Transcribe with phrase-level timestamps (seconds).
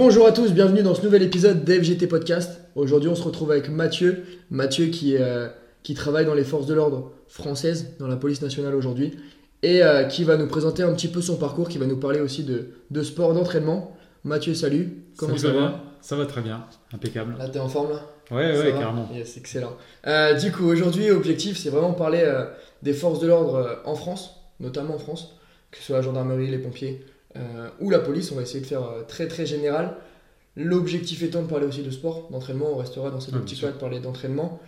[0.00, 2.60] Bonjour à tous, bienvenue dans ce nouvel épisode d'FGT Podcast.
[2.76, 4.22] Aujourd'hui, on se retrouve avec Mathieu.
[4.48, 5.48] Mathieu qui, euh,
[5.82, 9.18] qui travaille dans les forces de l'ordre françaises, dans la police nationale aujourd'hui,
[9.64, 12.20] et euh, qui va nous présenter un petit peu son parcours, qui va nous parler
[12.20, 13.96] aussi de, de sport, d'entraînement.
[14.22, 15.02] Mathieu, salut.
[15.16, 15.80] Comment ça, va?
[16.00, 17.34] Ça va très bien, impeccable.
[17.36, 18.06] Là, t'es en forme là?
[18.30, 19.10] Ouais, ouais, carrément.
[19.12, 19.76] Yes, excellent.
[20.06, 22.44] Euh, du coup, aujourd'hui, objectif, c'est vraiment parler euh,
[22.84, 25.34] des forces de l'ordre euh, en France, notamment en France,
[25.72, 27.04] que ce soit la gendarmerie, les pompiers
[27.80, 28.32] ou la police.
[28.32, 29.96] On va essayer de faire très très général.
[30.56, 32.70] L'objectif étant de parler aussi de sport, d'entraînement.
[32.72, 34.60] On restera dans cette ah, optique-là de parler d'entraînement.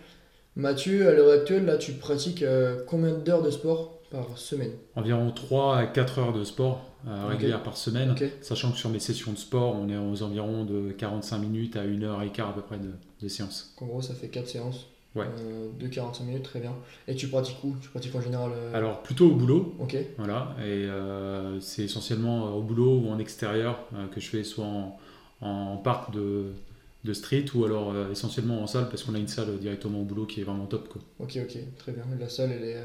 [0.55, 2.45] Mathieu, à l'heure actuelle, là, tu pratiques
[2.87, 4.73] combien d'heures de sport par semaine?
[4.95, 8.99] Environ 3 à 4 heures de sport euh, régulières par semaine, sachant que sur mes
[8.99, 12.49] sessions de sport, on est aux environs de 45 minutes à 1 heure et quart
[12.49, 12.91] à peu près de,
[13.21, 13.73] de séances.
[13.81, 15.25] En gros, ça fait 4 séances ouais.
[15.25, 16.75] Euh, de 45 minutes, très bien.
[17.07, 17.75] Et tu pratiques où?
[17.81, 19.75] Tu pratiques en général euh, Alors, plutôt au boulot.
[19.79, 19.95] Ok.
[20.17, 20.87] Voilà, et
[21.59, 24.97] c'est essentiellement au boulot ou en extérieur que je fais soit en,
[25.41, 26.53] en parc de,
[27.03, 30.25] de street ou alors essentiellement en salle parce qu'on a une salle directement au boulot
[30.25, 30.89] qui est vraiment top.
[30.89, 31.01] Quoi.
[31.19, 32.03] Ok, ok, très bien.
[32.19, 32.77] La salle, elle est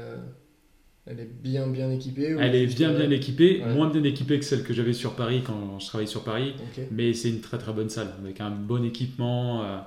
[1.09, 4.63] elle est bien bien équipée Elle est bien bien équipée, moins bien équipée que celle
[4.63, 6.53] que j'avais sur Paris quand je travaillais sur Paris,
[6.91, 9.79] mais c'est une très très bonne salle avec un bon équipement euh, euh,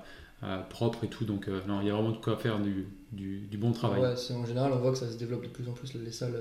[0.68, 3.40] propre et tout, donc euh, non, il y a vraiment de quoi faire du, du,
[3.40, 4.00] du bon travail.
[4.00, 6.36] Ouais, en général on voit que ça se développe de plus en plus les salles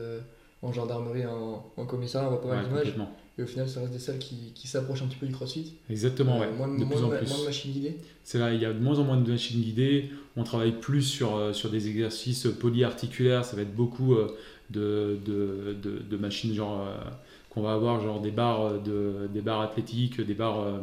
[0.62, 2.94] en gendarmerie, en, en, commissariat, on voit pas mal d'images.
[3.38, 5.78] Et au final, ça reste des salles qui, qui s'approchent un petit peu du crossfit.
[5.90, 6.52] Exactement, ouais.
[6.52, 7.30] Moins, de plus en plus.
[7.30, 7.98] moins de machines guidées.
[8.26, 10.10] C'est là, il y a de moins en moins de machines guidées.
[10.36, 13.46] On travaille plus sur, sur des exercices polyarticulaires.
[13.46, 14.18] Ça va être beaucoup
[14.70, 16.98] de, de, de, machines genre euh,
[17.50, 20.80] qu'on va avoir genre des barres de des barres athlétiques, des barres euh,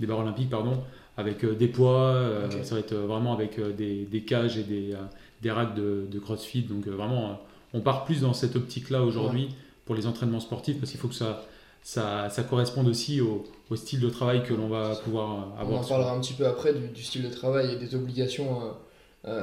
[0.00, 0.82] des barres olympiques pardon,
[1.16, 2.48] avec euh, des poids.
[2.62, 4.94] Ça va être vraiment avec des, des cages et des,
[5.42, 6.62] des racks de, de, CrossFit.
[6.62, 7.40] Donc vraiment,
[7.72, 9.48] on part plus dans cette optique-là aujourd'hui
[9.84, 11.44] pour les entraînements sportifs parce qu'il faut que ça,
[11.82, 15.80] ça, ça corresponde aussi au, au, style de travail que l'on va pouvoir avoir.
[15.80, 18.74] On en parlera un petit peu après du, du, style de travail et des obligations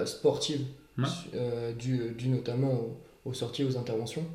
[0.06, 0.66] sportives
[1.78, 4.26] dues, dû notamment au aux sorties, aux interventions.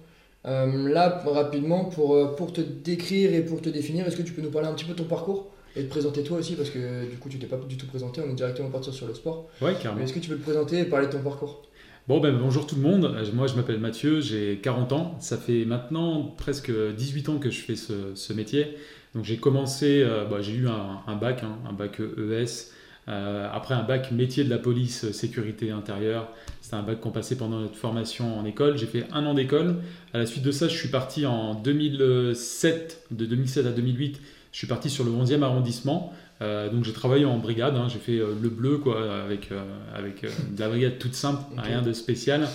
[0.47, 4.33] Euh, là, rapidement, pour, euh, pour te décrire et pour te définir, est-ce que tu
[4.33, 5.47] peux nous parler un petit peu de ton parcours?
[5.77, 8.21] Et te présenter toi aussi Parce que du coup, tu t'es pas du tout présenté,
[8.27, 9.49] on est directement parti sur le sport.
[9.61, 10.03] Ouais, carrément.
[10.03, 11.63] Est-ce que tu peux te présenter et parler de ton parcours?
[12.09, 13.05] Bon, ben bonjour tout le monde.
[13.05, 15.17] Euh, moi, je m'appelle Mathieu, j'ai 40 ans.
[15.21, 18.77] Ça fait maintenant presque 18 ans que je fais ce, ce métier.
[19.15, 22.71] Donc, j'ai commencé, bah, j'ai eu un, un bac, hein, un bac ES.
[23.09, 26.29] Euh, après un bac métier de la police sécurité intérieure,
[26.61, 28.77] c'était un bac qu'on passait pendant notre formation en école.
[28.77, 29.77] J'ai fait un an d'école.
[30.13, 34.21] À la suite de ça, je suis parti en 2007, de 2007 à 2008,
[34.57, 36.15] je suis parti sur le 11e arrondissement.
[36.41, 37.89] Euh, donc j'ai travaillé en brigade, hein.
[37.91, 39.51] j'ai fait euh, le bleu quoi, avec,
[39.95, 40.29] avec de
[40.59, 42.49] la brigade toute simple, rien de spécial.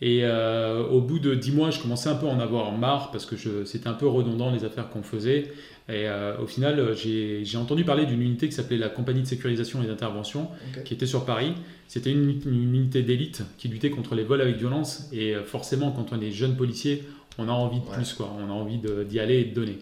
[0.00, 3.26] Et au bout de 10 mois, je commençais un peu à en avoir marre parce
[3.26, 5.50] que c'était un peu redondant les affaires qu'on faisait.
[5.88, 9.26] Et euh, au final, euh, j'ai entendu parler d'une unité qui s'appelait la compagnie de
[9.26, 10.48] sécurisation et d'intervention,
[10.84, 11.54] qui était sur Paris.
[11.86, 15.08] C'était une, unité d'élite qui luttait contre les vols avec violence.
[15.12, 17.04] Et euh, forcément, quand on est jeune policier,
[17.38, 18.30] on a envie de plus, quoi.
[18.38, 19.78] On a envie d'y aller et de donner.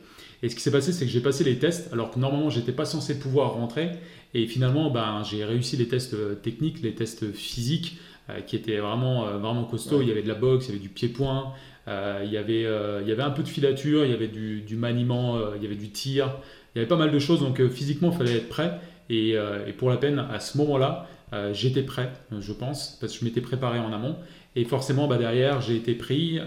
[0.46, 2.70] Et ce qui s'est passé, c'est que j'ai passé les tests, alors que normalement, j'étais
[2.70, 3.90] pas censé pouvoir rentrer.
[4.32, 7.98] Et finalement, ben, j'ai réussi les tests techniques, les tests physiques,
[8.46, 10.02] qui étaient vraiment, vraiment costauds.
[10.02, 11.52] Il y avait de la boxe, il y avait du pied-point,
[11.88, 14.28] euh, il, y avait, euh, il y avait un peu de filature, il y avait
[14.28, 16.36] du, du maniement, euh, il y avait du tir,
[16.74, 18.80] il y avait pas mal de choses, donc physiquement il fallait être prêt.
[19.08, 21.06] Et, et pour la peine, à ce moment-là,
[21.52, 24.16] j'étais prêt, je pense, parce que je m'étais préparé en amont.
[24.56, 26.40] Et forcément, bah, derrière, j'ai été pris.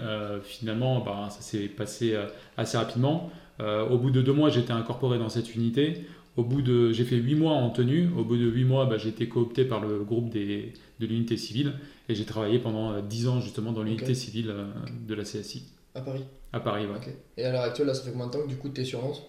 [0.44, 2.14] finalement, bah, ça s'est passé
[2.58, 3.32] assez rapidement.
[3.60, 6.04] Au bout de deux mois, j'étais incorporé dans cette unité.
[6.36, 8.08] Au bout de, j'ai fait huit mois en tenue.
[8.16, 11.36] Au bout de huit mois, bah, j'ai été coopté par le groupe des, de l'unité
[11.36, 11.74] civile
[12.08, 14.64] et j'ai travaillé pendant euh, dix ans justement dans l'unité civile euh,
[15.06, 15.64] de la CSI.
[15.94, 17.18] À Paris À Paris, ouais.
[17.36, 18.84] Et à l'heure actuelle, là, ça fait combien de temps que du coup tu es
[18.84, 19.22] sur Nantes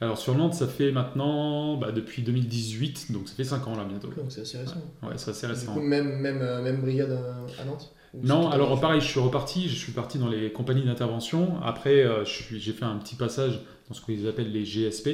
[0.00, 3.84] Alors sur Nantes, ça fait maintenant bah, depuis 2018, donc ça fait 5 ans là
[3.84, 4.08] bientôt.
[4.08, 4.82] donc c'est assez récent.
[5.02, 5.72] Ouais, c'est assez récent.
[5.72, 7.18] Du coup, même, même, euh, même brigade
[7.60, 11.60] à Nantes non, alors pareil, je suis reparti, je suis parti dans les compagnies d'intervention.
[11.62, 15.08] Après, j'ai fait un petit passage dans ce qu'ils appellent les GSP.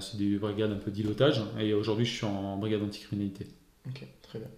[0.00, 1.42] c'est des brigades un peu d'îlotage.
[1.58, 3.46] Et aujourd'hui, je suis en brigade anticriminalité.
[3.86, 4.48] Ok, très bien.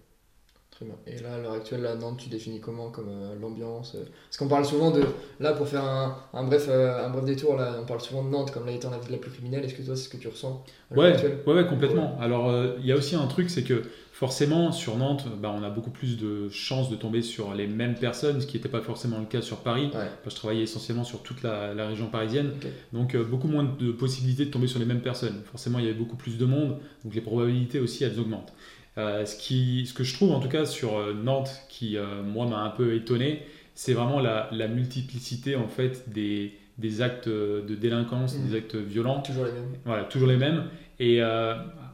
[1.05, 4.37] Et là, à l'heure actuelle, à Nantes, tu définis comment comme euh, l'ambiance euh, Parce
[4.37, 5.03] qu'on parle souvent de.
[5.39, 8.29] Là, pour faire un, un bref, euh, un bref détour, là, on parle souvent de
[8.29, 9.63] Nantes comme là étant la ville la plus criminelle.
[9.63, 12.17] Est-ce que toi, c'est ce que tu ressens ouais, ouais, ouais, complètement.
[12.19, 13.83] Alors, il y a aussi un truc, c'est que
[14.21, 17.95] forcément, sur Nantes, bah, on a beaucoup plus de chances de tomber sur les mêmes
[17.95, 19.89] personnes, ce qui n'était pas forcément le cas sur Paris.
[20.25, 22.51] je travaillais essentiellement sur toute la, la région parisienne.
[22.93, 25.41] Donc, beaucoup moins de possibilités de tomber sur les mêmes personnes.
[25.45, 28.53] Forcément, il y avait beaucoup plus de monde, donc les probabilités aussi, elles augmentent.
[28.97, 32.23] Euh, ce, qui, ce que je trouve en tout cas sur euh, Nantes qui euh,
[32.23, 33.43] moi m'a un peu étonné,
[33.73, 38.57] c'est vraiment la, la, multiplicité en fait des, des actes de délinquance, des mmh.
[38.57, 39.21] actes violents.
[39.21, 39.77] Toujours les mêmes.
[39.85, 40.65] Voilà, toujours les mêmes.
[40.99, 41.21] Et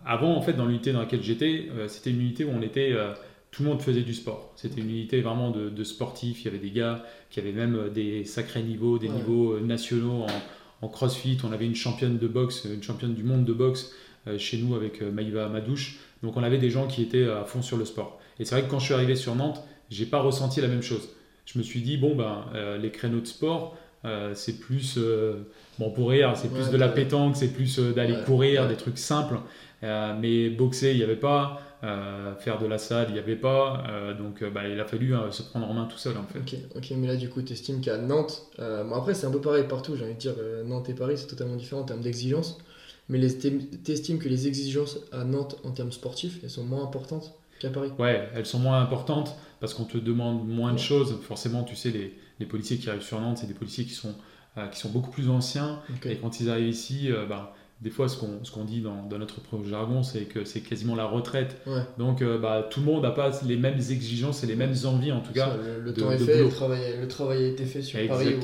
[0.08, 2.96] avant, en fait, dans l'unité dans laquelle j'étais, c'était une unité où on était
[3.52, 4.54] tout le monde faisait du sport.
[4.56, 6.42] C'était une unité vraiment de, sportifs.
[6.42, 10.86] Il y avait des gars qui avaient même des sacrés niveaux, des niveaux nationaux en,
[10.86, 11.38] en, crossfit.
[11.44, 13.94] On avait une championne de boxe, une championne du monde de boxe
[14.38, 16.00] chez nous avec Maïva Madouche.
[16.24, 18.20] Donc on avait des gens qui étaient à fond sur le sport.
[18.40, 20.82] Et c'est vrai que quand je suis arrivé sur Nantes, j'ai pas ressenti la même
[20.82, 21.10] chose.
[21.46, 25.48] Je me suis dit, bon, ben, euh, les créneaux de sport, euh, c'est plus, euh,
[25.80, 29.38] bon, pour rire, c'est plus de la pétanque, c'est plus d'aller courir, des trucs simples.
[29.82, 31.62] Mais boxer, il n'y avait pas.
[32.40, 33.84] faire de la salle, il n'y avait pas.
[34.18, 36.40] donc, bah, il a fallu se prendre en main tout seul, en fait.
[36.40, 39.42] Ok, ok mais là, du coup, tu estimes qu'à Nantes, bon, après, c'est un peu
[39.42, 40.36] pareil partout, j'ai envie de dire,
[40.66, 42.58] Nantes et Paris, c'est totalement différent en termes d'exigence.
[43.10, 47.34] Mais tu estimes que les exigences à Nantes en termes sportifs, elles sont moins importantes
[47.60, 47.92] qu'à Paris?
[47.98, 51.18] Ouais, elles sont moins importantes parce qu'on te demande moins de choses.
[51.22, 54.14] Forcément, tu sais, les, les, policiers qui arrivent sur Nantes, c'est des policiers qui sont,
[54.58, 55.82] euh, qui sont beaucoup plus anciens.
[56.04, 59.20] Et quand ils arrivent ici, euh, bah, des fois, ce qu'on qu'on dit dans, dans,
[59.20, 61.62] notre jargon, c'est que c'est quasiment la retraite.
[61.98, 65.12] Donc, euh, bah, tout le monde n'a pas les mêmes exigences et les mêmes envies,
[65.12, 65.56] en tout cas.
[65.84, 68.36] le, temps est fait, le travail, le travail, a été fait sur Paris.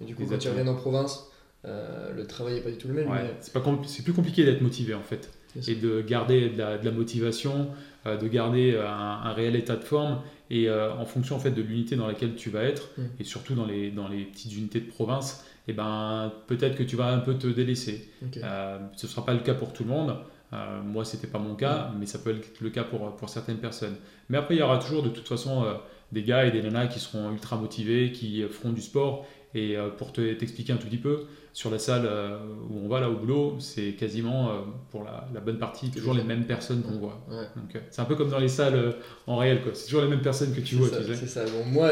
[0.00, 1.30] et du coup, quand tu reviens en province,
[1.64, 3.08] le travail n'est pas du tout le même.
[3.40, 5.30] C'est plus compliqué d'être motivé, en fait.
[5.68, 7.68] Et de garder de la, de la motivation,
[8.06, 10.18] de garder un, un, réel état de forme
[10.52, 13.02] et euh, en fonction en fait, de l'unité dans laquelle tu vas être, mm.
[13.20, 16.96] et surtout dans les, dans les petites unités de province, eh ben, peut-être que tu
[16.96, 18.10] vas un peu te délaisser.
[18.38, 20.16] Euh, ce ne sera pas le cas pour tout le monde.
[20.52, 23.28] Euh, moi, ce n'était pas mon cas, mais ça peut être le cas pour, pour
[23.28, 23.96] certaines personnes.
[24.28, 25.64] Mais après, il y aura toujours de toute façon
[26.10, 29.26] des gars et des nanas qui seront ultra motivés, qui feront du sport.
[29.54, 32.38] Et pour t'expliquer un tout petit peu, sur la salle euh,
[32.70, 34.52] où on va là au boulot, c'est quasiment euh,
[34.90, 37.20] pour la, bonne partie toujours les mêmes personnes qu'on voit.
[37.28, 38.94] Donc euh, c'est un peu comme dans les salles
[39.26, 39.72] en réel, quoi.
[39.74, 40.88] C'est toujours les mêmes personnes que tu vois.
[40.88, 41.44] C'est ça.
[41.44, 41.90] Bon, moi,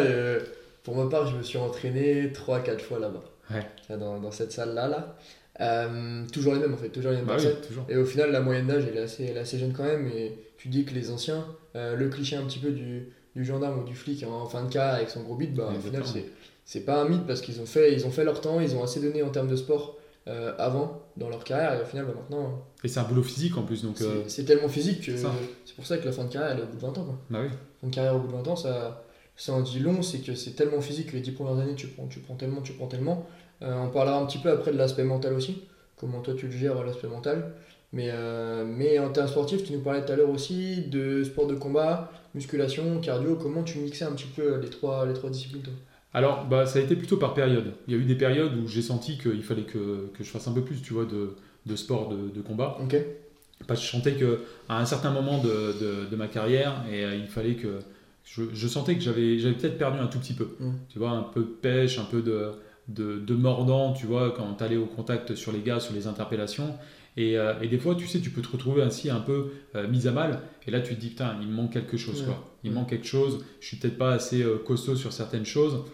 [0.83, 3.23] pour ma part, je me suis entraîné 3-4 fois là-bas.
[3.89, 4.89] Dans, dans, cette salle-là.
[4.89, 5.89] Là.
[6.33, 7.57] toujours les mêmes en fait, toujours les mêmes bah personnes.
[7.89, 10.07] et au final, la moyenne d'âge elle, est assez, elle est assez jeune quand même.
[10.09, 11.45] Et tu dis que les anciens,
[11.75, 14.91] le cliché un petit peu du, du gendarme ou du flic en fin de cas
[14.91, 16.27] avec son gros bit, bah, au final, c'est
[16.71, 18.85] c'est pas un mythe parce qu'ils ont fait, ils ont fait leur temps, ils ont
[18.85, 19.99] assez donné en termes de sport
[20.29, 22.45] euh, avant dans leur carrière et au final bah, maintenant.
[22.45, 23.97] Euh, et c'est un boulot physique en plus donc.
[24.29, 26.63] C'est euh, tellement physique que c'est pour ça que la fin de carrière elle est
[26.63, 27.19] au bout de 20 ans quoi.
[27.29, 27.49] Bah oui.
[27.81, 29.05] Fin de carrière au bout de 20 ans ça,
[29.35, 31.89] ça en dit long, c'est que c'est tellement physique que les 10 premières années tu
[31.89, 33.27] prends, tu prends tellement, tu prends tellement.
[33.63, 35.63] On parlera un petit peu après de l'aspect mental aussi,
[35.97, 37.53] comment toi tu le gères l'aspect mental.
[37.93, 38.11] Mais,
[38.65, 42.11] mais en termes sportifs, tu nous parlais tout à l'heure aussi de sport de combat,
[42.35, 45.73] musculation, cardio, comment tu mixais un petit peu les trois, les trois disciplines toi?
[46.13, 47.73] Alors, bah, ça a été plutôt par période.
[47.87, 50.49] Il y a eu des périodes où j'ai senti qu'il fallait que, que, je fasse
[50.49, 51.37] un peu plus, tu vois, de,
[51.67, 52.79] de sport de, de combat.
[52.83, 52.97] Ok.
[53.67, 57.29] Parce que je sentais qu'à un certain moment de, de ma carrière, et euh, il
[57.29, 57.79] fallait que.
[58.25, 60.51] Je, je sentais que j'avais peut-être perdu un tout petit peu.
[60.61, 60.71] Mm.
[60.89, 62.51] Tu vois, un peu de pêche, un peu de,
[62.95, 66.77] de, mordant, tu vois, quand tu allais au contact sur les gars, sur les interpellations.
[67.17, 69.89] Et, euh, et, des fois, tu sais, tu peux te retrouver ainsi un peu euh,
[69.89, 70.41] mis à mal.
[70.67, 72.23] Et là, tu te dis, putain, il me manque quelque chose.
[72.23, 72.55] Quoi.
[72.63, 73.45] Il me manque quelque chose.
[73.61, 75.85] Je suis peut-être pas assez costaud sur certaines choses.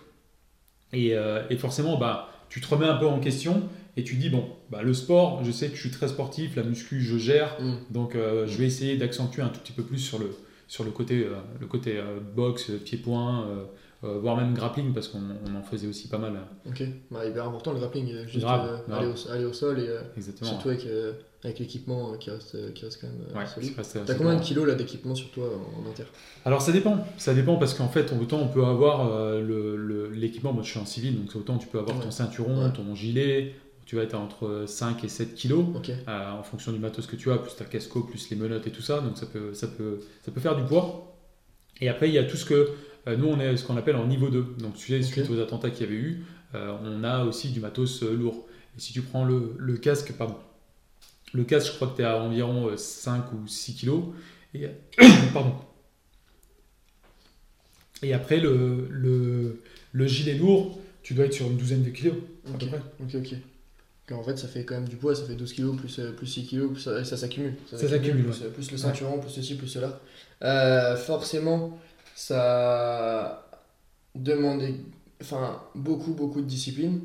[0.94, 4.48] Euh, et, forcément, bah, tu te remets un peu en question et tu dis, bon,
[4.70, 7.92] bah, le sport, je sais que je suis très sportif, la muscu, je gère, mm.
[7.92, 10.30] donc euh, je vais essayer d'accentuer un tout petit peu plus sur le,
[10.68, 12.00] sur le côté, euh, le côté
[12.34, 13.48] boxe, pied-point,
[14.02, 16.34] voire même grappling, parce qu'on en faisait aussi pas mal.
[16.66, 20.86] Ok, bah, hyper important le grappling, juste aller, au, aller, au, sol et surtout avec
[21.46, 24.66] avec l'équipement euh, qui reste, euh, qui reste quand même euh, T'as combien de kilos
[24.66, 26.04] là d'équipement sur toi en, inter?
[26.44, 29.10] Alors ça dépend, ça dépend parce qu'en fait autant on peut avoir
[30.12, 33.54] l'équipement, moi je suis en civil donc autant tu peux avoir ton ceinturon, ton gilet,
[33.84, 35.64] tu vas être entre 5 et 7 kilos
[36.08, 38.82] en fonction du matos que tu as, plus ta casco, plus les menottes et tout
[38.82, 41.12] ça, donc ça peut, ça peut, ça peut faire du poids.
[41.80, 42.70] Et après il y a tout ce que
[43.06, 45.70] nous on est ce qu'on appelle en niveau 2, donc tu sais, suite aux attentats
[45.70, 48.46] qu'il y avait eu, on a aussi du matos lourd.
[48.76, 50.36] Et si tu prends le, le casque, pardon,
[51.36, 53.90] le casque, je crois que tu es à environ 5 euh, ou 6 kg.
[54.54, 54.68] Et,
[55.32, 55.54] pardon.
[58.02, 58.88] Et après, le,
[59.92, 62.14] le, gilet lourd, tu dois être sur une douzaine de kilos.
[62.52, 62.64] Ok,
[63.00, 63.34] ok, ok.
[64.12, 66.26] En fait, ça fait quand même du poids, ça fait 12 kg plus, euh, plus
[66.26, 67.54] 6 kg, ça, ça s'accumule.
[67.68, 70.00] Ça, s'accumule, plus, le ceinturon, plus ceci, plus cela.
[70.42, 71.76] Euh, forcément,
[72.16, 73.46] ça
[74.14, 74.62] demande
[75.22, 77.00] enfin, beaucoup, beaucoup de discipline.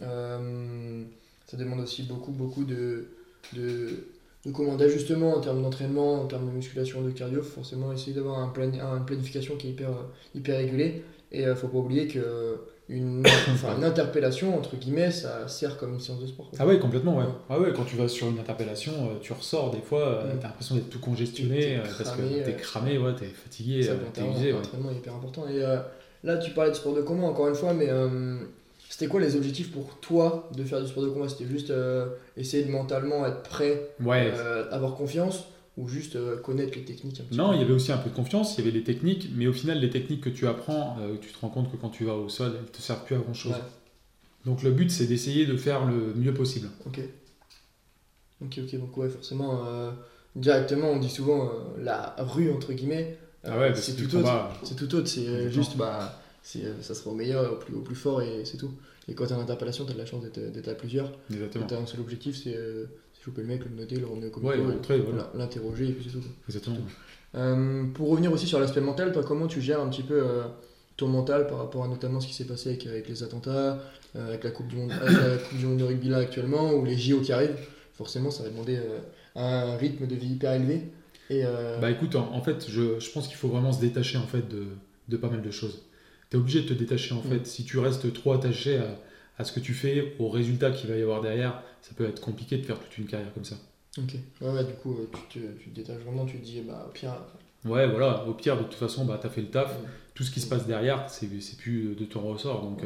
[0.00, 3.08] ça demande aussi beaucoup, beaucoup de,
[3.52, 4.08] de,
[4.46, 8.48] de d'ajustement en termes d'entraînement, en termes de musculation, de cardio, forcément essayer d'avoir un
[8.48, 9.90] plan, une planification qui est hyper,
[10.34, 11.04] hyper régulée.
[11.30, 15.48] Et il euh, ne faut pas oublier que une, enfin, une interpellation, entre guillemets, ça
[15.48, 16.50] sert comme une séance de sport.
[16.58, 17.24] Ah ouais, complètement, ouais.
[17.48, 20.38] Ah ouais, quand tu vas sur une interpellation, euh, tu ressors des fois, euh, mm.
[20.38, 24.52] tu as l'impression d'être tout congestionné, parce que t'es cramé, ouais, t'es fatigué, t'es usé.
[24.52, 25.46] L'entraînement est hyper important.
[25.48, 25.60] Et
[26.22, 27.88] là, tu parlais de sport de combat, encore une fois, mais
[28.88, 31.28] C'était quoi les objectifs pour toi de faire du sport de combat?
[31.28, 34.30] C'était juste euh, essayer de mentalement être prêt, Ouais.
[34.32, 37.64] euh, avoir confiance ou juste euh, connaître les techniques un petit Non, peu il y
[37.64, 39.90] avait aussi un peu de confiance, il y avait les techniques, mais au final, les
[39.90, 42.52] techniques que tu apprends, euh, tu te rends compte que quand tu vas au sol,
[42.58, 43.52] elles te servent plus à grand chose.
[43.52, 43.58] Ouais.
[44.46, 46.68] Donc le but, c'est d'essayer de faire le mieux possible.
[46.86, 47.00] Ok.
[48.42, 49.90] Ok, ok, donc ouais, forcément, euh,
[50.36, 53.16] directement, on dit souvent euh, la rue, entre guillemets.
[53.44, 54.48] euh, Ah ouais, c'est tout autre.
[54.62, 58.22] C'est tout autre, c'est juste, bah, ça sera au meilleur, au plus, au plus fort
[58.22, 58.70] et c'est tout.
[59.08, 61.10] Et quand t'as une interpellation, t'as de la chance d'être, à plusieurs.
[61.30, 61.66] exactement.
[61.66, 62.56] T'as un seul objectif, c'est
[63.24, 65.30] choper le mec, le noter, le ramener au Ouais, comité, rentrer, voilà.
[65.34, 66.24] l'interroger et puis c'est tout.
[66.48, 66.76] Exactement.
[67.34, 70.42] Euh, pour revenir aussi sur l'aspect mental, toi, comment tu gères un petit peu euh,
[70.96, 73.78] ton mental par rapport à notamment ce qui s'est passé avec, avec les attentats,
[74.16, 76.72] euh, avec la Coupe du Monde, avec la Coupe du Monde de rugby là actuellement,
[76.74, 77.56] ou les JO qui arrivent?
[77.94, 78.98] Forcément, ça va demander euh,
[79.36, 80.82] un rythme de vie hyper élevé.
[81.30, 84.18] Et, euh, Bah écoute, en, en fait, je, je pense qu'il faut vraiment se détacher
[84.18, 84.66] en fait de,
[85.08, 85.82] de pas mal de choses.
[86.30, 87.22] Tu es obligé de te détacher en Mm.
[87.30, 87.46] fait.
[87.46, 88.96] Si tu restes trop attaché à,
[89.38, 92.20] à ce que tu fais, au résultat qu'il va y avoir derrière, ça peut être
[92.20, 93.56] compliqué de faire toute une carrière comme ça.
[93.98, 94.14] ok.
[94.40, 96.86] Ouais, ouais, du coup, euh, tu te, tu te détaches vraiment, tu te dis, bah,
[96.88, 97.14] au pire,
[97.64, 99.74] Ouais, voilà, au pire, de toute façon, bah, tu as fait le taf.
[100.14, 102.62] Tout ce qui se passe derrière, c'est c'est plus de ton ressort.
[102.62, 102.82] Donc,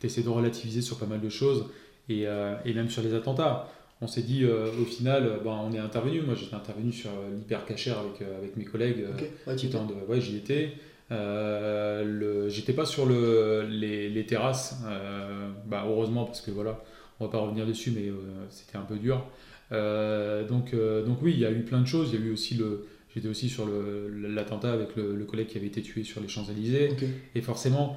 [0.00, 1.66] tu essaies de relativiser sur pas mal de choses.
[2.08, 3.68] Et, euh, et même sur les attentats.
[4.02, 6.20] On s'est dit, euh, au final, euh, bah, on est intervenu.
[6.20, 9.00] Moi, j'étais intervenu sur euh, l'hypercachère avec, euh, avec mes collègues.
[9.00, 9.24] euh, ok.
[9.46, 10.72] Ouais, temps de- ouais, j'y étais.
[11.12, 16.82] Euh, J'étais pas sur le, les, les terrasses, euh, bah, heureusement parce que voilà,
[17.20, 18.14] on va pas revenir dessus, mais euh,
[18.50, 19.24] c'était un peu dur.
[19.70, 22.10] Donc, donc oui, il y a eu plein de choses.
[22.12, 25.58] Il y a eu aussi le, j'étais aussi sur l'attentat avec le, le collègue qui
[25.58, 26.90] avait été tué sur les Champs Élysées.
[27.34, 27.96] Et forcément,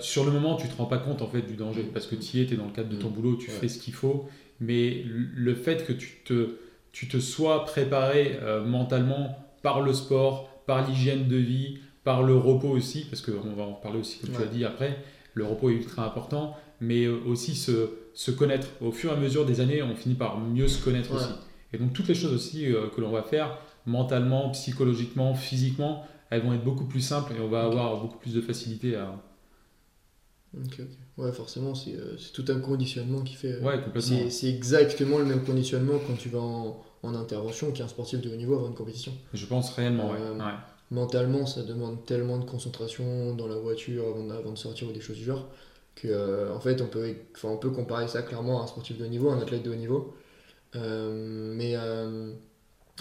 [0.00, 2.36] sur le moment, tu te rends pas compte en fait du danger parce que tu
[2.36, 3.12] y es, tu es dans le cadre de ton Mm.
[3.14, 3.56] boulot, tu Ouais.
[3.56, 4.28] fais ce qu'il faut.
[4.60, 6.56] Mais le fait que tu te,
[6.92, 11.78] tu te sois préparé mentalement par le sport, par l'hygiène de vie,
[12.08, 14.96] par le repos aussi, parce qu'on va en parler aussi, comme tu as dit après,
[15.34, 18.66] le repos est ultra important, mais euh, aussi se, se connaître.
[18.80, 21.16] Au fur et à mesure des années, on finit par mieux se connaître Ouais.
[21.18, 21.28] aussi.
[21.74, 26.40] Et donc toutes les choses aussi euh, que l'on va faire, mentalement, psychologiquement, physiquement, elles
[26.42, 29.14] vont être beaucoup plus simples et on va avoir beaucoup plus de facilité à...
[30.56, 30.86] Ok, ok.
[31.18, 33.52] Ouais, forcément, c'est euh, c'est tout un conditionnement qui fait.
[33.52, 34.30] euh, Ouais, complètement.
[34.30, 38.36] c'est exactement le même conditionnement quand tu vas en, en intervention qu'un sportif de haut
[38.36, 39.12] niveau avant une compétition.
[39.34, 40.18] Je pense réellement, ouais.
[40.18, 40.58] Ouais.
[40.90, 44.92] Mentalement, ça demande tellement de concentration dans la voiture avant de, avant de sortir ou
[44.92, 45.46] des choses du genre
[45.94, 48.96] que euh, en fait on peut, enfin, on peut comparer ça clairement à un sportif
[48.98, 50.14] de haut niveau, un athlète de haut niveau.
[50.76, 52.32] Euh, mais euh,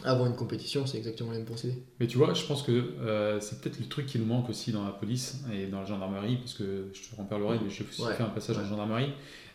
[0.04, 1.76] avant une compétition, c'est exactement le même procédé.
[2.00, 2.94] Mais tu vois, je pense que
[3.40, 6.38] c'est peut-être le truc qui nous manque aussi dans la police et dans la gendarmerie,
[6.38, 8.14] parce que je te en parlerai, mais j'ai aussi Ouais.
[8.14, 8.64] fait un passage Ouais.
[8.64, 9.12] en gendarmerie.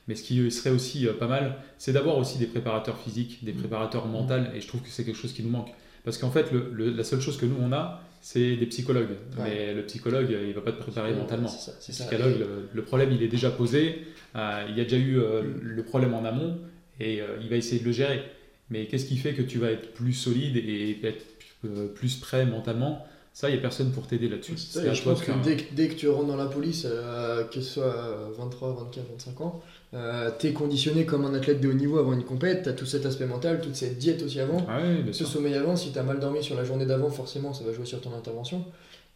[0.09, 3.59] Mais ce qui serait aussi pas mal, c'est d'avoir aussi des préparateurs physiques, des Mm.
[3.59, 5.73] préparateurs mentaux, et je trouve que c'est quelque chose qui nous manque.
[6.05, 9.11] Parce qu'en fait, le- le- la seule chose que nous on a, c'est des psychologues.
[9.37, 9.45] Ouais.
[9.45, 11.49] Mais le psychologue, il va pas te préparer mentalement.
[11.49, 13.99] Ça, c'est Le psychologue, Et- le, le problème, il est déjà posé.
[14.37, 16.59] euh, il y a déjà eu euh, le problème en amont
[17.01, 18.23] et euh, il va essayer de le gérer.
[18.71, 21.25] Mais qu'est-ce qui fait que tu vas être plus solide et être
[21.67, 24.53] euh, plus prêt mentalement Ça, il n'y a personne pour t'aider là-dessus.
[24.95, 27.75] Je pense que dès, que dès que tu rentres dans la police, euh, que ce
[27.75, 29.61] soit euh, 23, 24, 25 ans,
[29.95, 33.07] euh, t'es conditionné comme un athlète de haut niveau avant une compète, t'as tout cet
[33.07, 36.21] aspect mental, toute cette diète aussi avant, Ah oui, ce sommeil avant, si t'as mal
[36.21, 38.65] dormi sur la journée d'avant, forcément ça va jouer sur ton intervention.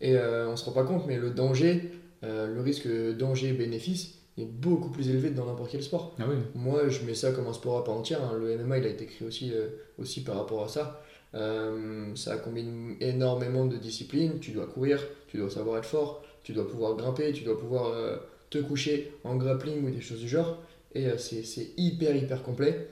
[0.01, 1.91] Et euh, on se rend pas compte, mais le danger,
[2.25, 6.15] euh, le risque danger-bénéfice est beaucoup plus élevé que dans n'importe quel sport.
[6.19, 6.37] Ah oui.
[6.55, 8.21] Moi, je mets ça comme un sport à part entière.
[8.23, 8.37] hein.
[8.39, 9.69] Le MMA, il a été créé aussi, euh,
[9.99, 11.03] aussi par rapport à ça.
[11.37, 14.39] Euh, ça combine énormément de disciplines.
[14.41, 17.87] Tu dois courir, tu dois savoir être fort, tu dois pouvoir grimper, tu dois pouvoir
[17.93, 18.17] euh,
[18.51, 20.63] te coucher en grappling ou des choses du genre.
[20.95, 21.45] Et euh, c'est
[21.77, 22.89] hyper, hyper complet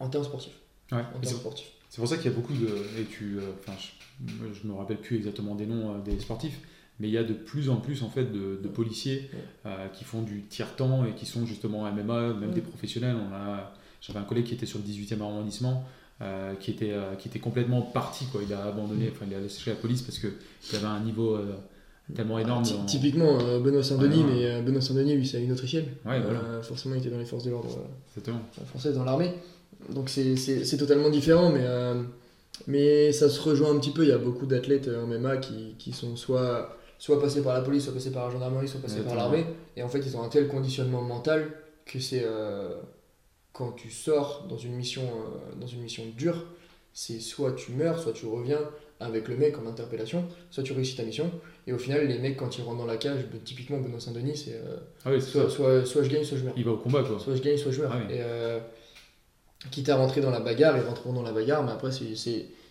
[0.00, 0.58] en termes sportifs.
[0.90, 1.02] Ouais.
[1.90, 2.66] C'est pour ça qu'il y a beaucoup de.
[3.00, 6.58] Et tu, enfin, je, je me rappelle plus exactement des noms des sportifs,
[6.98, 9.30] mais il y a de plus en plus en fait de, de policiers
[9.92, 12.54] qui font du tiers-temps et qui sont justement MMA, même Ouais.
[12.54, 13.16] des professionnels.
[13.16, 15.84] On a, j'avais un collègue qui était sur le 18e arrondissement.
[16.22, 18.40] Euh, qui, était, euh, qui était complètement parti, quoi.
[18.46, 20.30] il a abandonné, enfin il a laissé la police parce qu'il
[20.76, 21.54] avait un niveau euh,
[22.14, 22.62] tellement énorme.
[22.62, 24.54] Ty- dans- Typiquement, Benoît Saint-Denis, Ouais, ouais.
[24.56, 25.86] mais Benoît Saint-Denis, lui, c'est à une autre échelle.
[26.06, 26.40] Ouais, voilà.
[26.62, 27.70] Forcément, il était dans les forces de l'ordre.
[27.76, 27.86] euh,
[28.16, 28.40] Exactement.
[28.66, 29.32] française dans l'armée.
[29.90, 31.66] Donc c'est- totalement différent, mais,
[32.66, 34.02] mais ça se rejoint un petit peu.
[34.04, 37.62] Il y a beaucoup d'athlètes en MMA qui, qui sont soit, soit passés par la
[37.62, 39.44] police, soit passés par la gendarmerie, soit passés par l'armée.
[39.76, 41.48] Et en fait, ils ont un tel conditionnement mental
[41.84, 42.24] que c'est
[43.52, 46.46] quand tu sors dans une mission, euh, dans une mission dure,
[46.94, 48.60] c'est soit tu meurs, soit tu reviens
[49.00, 51.30] avec le mec en interpellation, soit tu réussis ta mission.
[51.66, 54.36] Et au final, les mecs, quand ils rentrent dans la cage, ben, typiquement Benoît Saint-Denis,
[54.36, 56.54] c'est euh, Ah oui, soit, soit, soit je gagne, soit je meurs.
[56.56, 57.18] Il va au combat, quoi.
[57.18, 57.92] Soit je gagne, soit je meurs.
[57.92, 58.14] Ah oui.
[58.14, 58.60] Et euh,
[59.70, 62.14] quitte à rentrer dans la bagarre, ils rentreront dans la bagarre, mais après, c'est.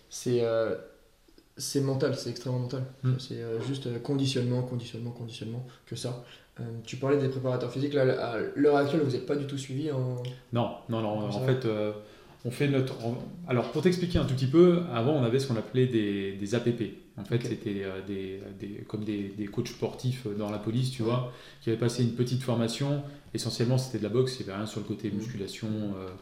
[0.08, 2.84] c'est- mental, c'est extrêmement mental.
[3.02, 3.12] Mm.
[3.18, 6.24] C'est juste conditionnement, conditionnement, conditionnement, que ça.
[6.60, 9.56] Euh, tu parlais des préparateurs physiques, là, à l'heure actuelle, vous n'êtes pas du tout
[9.58, 10.22] suivi en.
[10.52, 11.20] Non, non, non.
[11.28, 11.92] En fait, euh,
[12.44, 12.94] on fait notre.
[13.48, 16.54] Alors, pour t'expliquer un tout petit peu, avant, on avait ce qu'on appelait des, des
[16.54, 16.82] APP.
[17.18, 21.02] En fait, c'était euh, des, des- comme des, des coachs sportifs dans la police, tu
[21.02, 21.32] vois,
[21.62, 23.02] qui avaient passé une petite formation.
[23.34, 24.36] Essentiellement, c'était de la boxe.
[24.38, 25.16] Il n'y avait rien sur le côté Mhm.
[25.18, 25.68] musculation,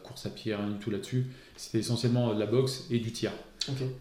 [0.03, 1.25] course à pied, rien du tout là-dessus.
[1.57, 3.31] C'était essentiellement de la boxe et du tir.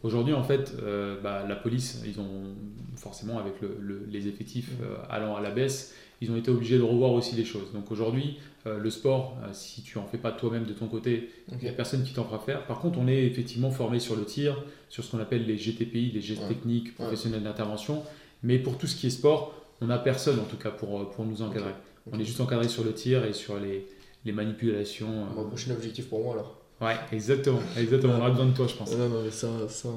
[0.02, 2.54] Aujourd'hui, en fait, euh, bah, la police, ils ont
[2.96, 4.86] forcément, avec le- le- les effectifs Mhm.
[4.86, 7.72] euh, allant à la baisse, ils ont été obligés de revoir aussi les choses.
[7.72, 11.54] Donc aujourd'hui, euh, le sport, si tu en fais pas toi-même de ton côté, il
[11.54, 11.62] Ok.
[11.62, 12.66] n'y a personne qui t'en fera faire.
[12.66, 16.10] Par contre, on est effectivement formé sur le tir, sur ce qu'on appelle les GTPI,
[16.12, 16.48] les gestes Ouais.
[16.48, 18.02] techniques professionnels d'intervention.
[18.42, 21.24] Mais pour tout ce qui est sport, on n'a personne en tout cas pour, pour
[21.24, 21.72] nous encadrer.
[22.12, 23.86] On est juste encadré sur le tir et sur les,
[24.26, 25.26] les manipulations.
[25.34, 26.59] Bon, prochain objectif pour moi alors.
[26.80, 27.60] Ouais, exactement.
[27.76, 28.14] exactement.
[28.14, 28.96] On aura besoin de toi, je pense.
[28.96, 29.88] Non, non, mais ça, ça,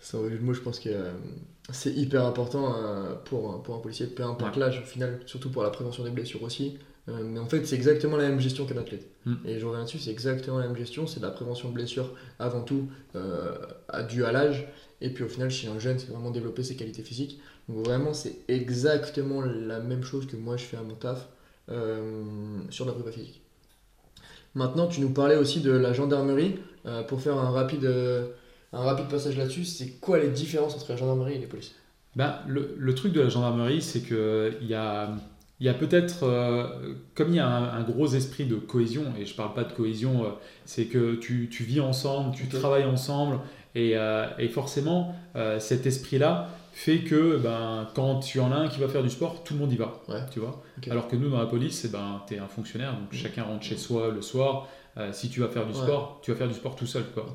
[0.00, 1.12] ça moi je pense que euh,
[1.72, 4.60] c'est hyper important euh, pour, un- pour un policier, peu importe Ouais.
[4.60, 6.78] l'âge au final, surtout pour la prévention des blessures aussi.
[7.08, 9.06] Euh, mais en fait, c'est exactement la même gestion qu'un athlète.
[9.26, 9.34] Mm.
[9.46, 12.14] Et je reviens dessus, c'est exactement la même gestion, c'est de la prévention de blessures
[12.38, 12.88] avant tout,
[13.88, 14.66] à- due à l'âge.
[15.00, 17.40] Et puis au final, chez un jeune, c'est vraiment développer ses qualités physiques.
[17.68, 21.28] Donc vraiment, c'est exactement la même chose que moi je fais à mon taf
[22.70, 23.42] sur la prépa physique.
[24.54, 26.56] Maintenant, tu nous parlais aussi de la gendarmerie.
[26.86, 28.28] Euh, pour faire un rapide, euh,
[28.72, 31.74] un rapide passage là-dessus, c'est quoi les différences entre la gendarmerie et les polices
[32.14, 35.10] Ben, le, le truc de la gendarmerie, c'est qu'il y a,
[35.60, 39.04] il y a peut-être, euh, comme il y a un, un gros esprit de cohésion,
[39.18, 40.28] et je parle pas de cohésion, euh,
[40.64, 43.38] c'est que tu, tu vis ensemble, tu travailles ensemble,
[43.74, 48.68] et, euh, et forcément, euh, cet esprit-là fait que ben, quand tu en as un
[48.68, 50.02] qui va faire du sport, tout le monde y va.
[50.08, 50.20] Ouais.
[50.32, 50.62] Tu vois.
[50.90, 53.18] Alors que nous, dans la police, eh ben, tu es un fonctionnaire, donc Mhm.
[53.18, 54.68] chacun rentre chez soi le soir.
[54.96, 55.78] Euh, si tu vas faire du Ouais.
[55.84, 57.04] sport, tu vas faire du sport tout seul.
[57.14, 57.26] Quoi.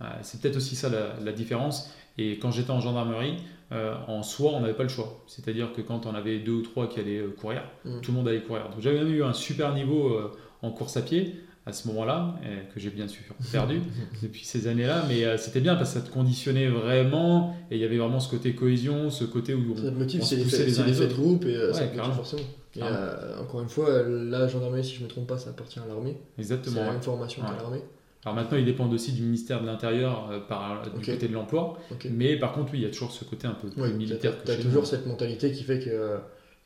[0.00, 1.90] Euh, c'est peut-être aussi ça la, la différence.
[2.18, 3.36] Et quand j'étais en gendarmerie,
[3.72, 5.22] euh, en soi, on n'avait pas le choix.
[5.26, 8.00] C'est-à-dire que quand on avait deux ou trois qui allaient courir, Mhm.
[8.00, 8.64] tout le monde allait courir.
[8.70, 10.16] Donc j'avais même eu un super niveau
[10.62, 11.34] en course à pied
[11.66, 13.22] à ce moment-là, et que j'ai bien sûr
[13.52, 13.80] perdu
[14.22, 15.04] depuis ces années-là.
[15.08, 17.56] Mais euh, c'était bien parce que ça te conditionnait vraiment.
[17.70, 20.20] Et il y avait vraiment ce côté cohésion, ce côté où on, Ça te motive,
[20.22, 21.14] on c'est se les poussait faits les c'est uns les autres.
[21.16, 22.14] groupe et euh, ça Ouais, carrément.
[22.14, 22.42] forcément.
[22.76, 25.86] Et, euh, encore une fois, la gendarmerie, si je me trompe pas, ça appartient à
[25.86, 26.16] l'armée.
[26.36, 26.80] C'est Exactement.
[26.80, 26.92] la ouais.
[26.92, 27.56] même formation qu'à Ouais.
[27.58, 27.82] l'armée.
[28.26, 31.78] Alors maintenant, ils dépendent aussi du ministère de l'Intérieur euh, par du côté de l'emploi.
[32.10, 34.40] Mais par contre, oui, il y a toujours ce côté un peu plus Ouais, militaire
[34.40, 36.16] que T'as chez toujours cette mentalité qui fait que,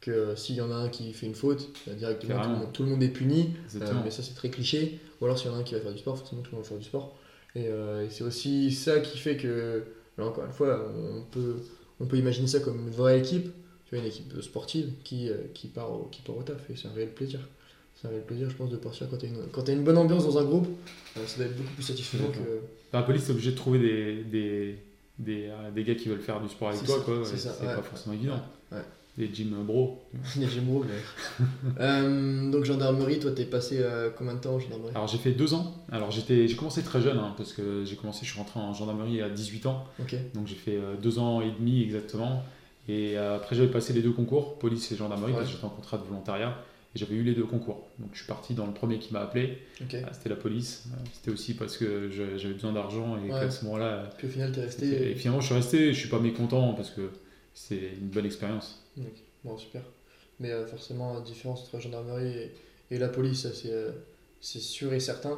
[0.00, 2.72] que s'il y en a un qui fait une faute, bah, directement tout le, monde,
[2.72, 3.50] tout le monde est puni.
[3.74, 5.00] Euh, mais ça, c'est très cliché.
[5.20, 6.56] Ou alors, s'il y en a un qui va faire du sport, forcément, tout le
[6.56, 7.16] monde va faire du sport.
[7.56, 9.84] Et, euh, et c'est aussi ça qui fait que,
[10.16, 11.56] là, encore une fois, on peut,
[12.00, 13.50] on peut imaginer ça comme une vraie équipe.
[13.87, 16.68] Tu vois, une équipe sportive qui, euh, qui, part, au, qui part au taf.
[16.70, 17.40] Et c'est un réel plaisir.
[17.94, 19.96] C'est un réel plaisir, je pense, de partir quand t'as une, quand t'as une bonne
[19.98, 20.68] ambiance dans un groupe.
[21.16, 22.61] euh, ça doit être beaucoup plus satisfaisant que.
[22.92, 24.78] Dans la police, t'es obligé de trouver des, des,
[25.18, 26.98] des, euh, des gars qui veulent faire du sport avec toi.
[26.98, 27.22] ça, quoi.
[27.24, 27.74] c'est ouais.
[27.74, 28.40] pas forcément évident.
[29.18, 30.00] Des gym bros.
[30.38, 31.44] Les Gémeaux, mais-
[31.81, 34.92] Euh, donc, gendarmerie, toi, t'es passé euh, combien de temps en gendarmerie?
[34.94, 35.74] Alors j'ai fait deux ans.
[35.90, 38.72] Alors j'étais, j'ai commencé très jeune hein, parce que j'ai commencé, je suis rentré en
[38.72, 39.85] gendarmerie à 18 ans.
[40.00, 40.14] Ok.
[40.35, 42.42] Donc j'ai fait euh, deux ans et demi exactement.
[42.88, 45.68] Et euh, après j'avais passé les deux concours, police et gendarmerie, parce que j'étais en
[45.70, 46.57] contrat de volontariat.
[46.94, 47.87] Et j'avais eu les deux concours.
[47.98, 49.59] Donc je suis parti dans le premier qui m'a appelé.
[49.83, 49.96] Ok.
[50.04, 50.85] Ah, C'était la police.
[51.12, 53.40] C'était aussi parce que j'avais besoin d'argent et Ouais.
[53.40, 54.09] qu'à ce moment-là.
[54.16, 55.11] Puis au final, t'es resté.
[55.11, 57.11] Et finalement je suis resté, je suis pas mécontent parce que
[57.52, 58.85] c'est une bonne expérience.
[59.44, 59.82] Bon, super.
[60.40, 62.28] Mais euh, forcément, la différence entre la gendarmerie
[62.90, 63.90] et, et la police, c'est euh,
[64.40, 65.37] c'est sûr et certain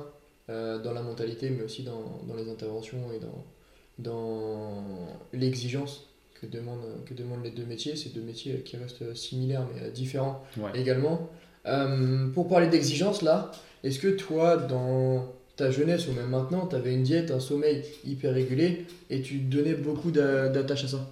[0.50, 3.44] euh, dans la mentalité, mais aussi dans, dans les interventions et dans,
[3.98, 4.84] dans
[5.32, 6.06] l'exigence
[6.40, 7.96] que demandent, que demandent les deux métiers.
[7.96, 10.78] Ces deux métiers qui restent similaires mais différents Ouais.
[10.78, 11.28] également.
[12.34, 13.50] Pour parler d'exigence, là,
[13.84, 17.82] est-ce que toi, dans ta jeunesse ou même maintenant, tu avais une diète, un sommeil
[18.06, 21.10] hyper régulé et tu donnais beaucoup d'a- d'attache à ça?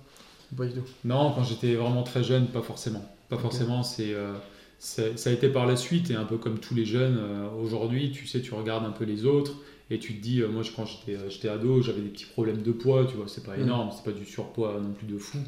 [0.56, 0.84] Pas du tout?
[1.04, 3.04] Non, quand j'étais vraiment très jeune, pas forcément.
[3.28, 4.32] Pas forcément, c'est, euh,
[4.78, 7.48] c'est- ça a été par la suite, et un peu comme tous les jeunes, euh,
[7.62, 9.52] aujourd'hui, tu sais, tu regardes un peu les autres,
[9.90, 12.72] et tu te dis, euh, moi, je- quand j'étais, ado, j'avais des petits problèmes de
[12.72, 13.62] poids, tu vois, c'est pas Mm.
[13.62, 15.38] énorme, c'est pas du surpoids non plus de fou,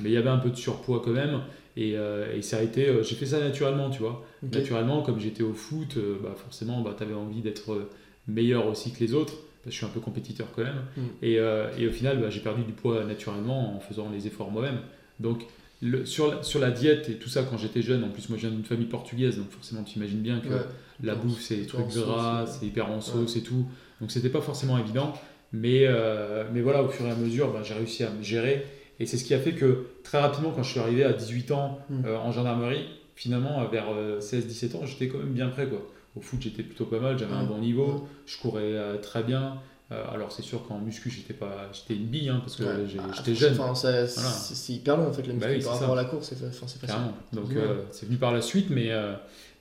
[0.00, 1.40] mais il y avait un peu de surpoids quand même,
[1.76, 4.24] et, euh, et ça a été, j'ai fait ça naturellement, tu vois.
[4.42, 7.88] Naturellement, comme j'étais au foot, bah, forcément, bah, tu avais envie d'être
[8.26, 10.82] meilleur aussi que les autres, parce que je suis un peu compétiteur quand même.
[10.96, 11.00] Mm.
[11.22, 14.50] Et, euh, et au final, bah, j'ai perdu du poids naturellement en faisant les efforts
[14.50, 14.78] moi-même.
[15.20, 15.44] Donc,
[15.82, 18.38] le- sur, la, sur la diète et tout ça, quand j'étais jeune, en plus, moi,
[18.38, 20.60] je viens d'une famille portugaise, donc forcément, tu imagines bien que Ouais.
[21.02, 22.50] la bouffe, c'est des trucs gras, ouais.
[22.50, 23.66] c'est hyper en sauce et tout.
[24.00, 25.12] Donc, c'était pas forcément évident.
[25.52, 28.64] Mais, euh, mais voilà, au fur et à mesure, bah, j'ai réussi à me gérer.
[29.00, 31.52] Et c'est ce qui a fait que très rapidement, quand je suis arrivé à 18
[31.52, 32.02] ans Mm.
[32.06, 33.86] euh, en gendarmerie, finalement, vers
[34.20, 35.66] 16-17 ans, j'étais quand même bien prêt.
[35.68, 35.80] Quoi.
[36.18, 39.58] Au foot, j'étais plutôt pas mal, j'avais un bon niveau, je courais euh, très bien.
[39.90, 43.34] alors c'est sûr qu'en muscu j'étais pas j'étais une bille hein, parce que Ah, j'étais
[43.34, 43.52] jeune.
[43.58, 46.00] Enfin, ça- c'est hyper long en fait la Bah muscu oui, par rapport ça.
[46.00, 46.96] à la course, c'est enfin, facile.
[47.32, 49.14] Donc euh, c'est venu par la suite, mais, euh,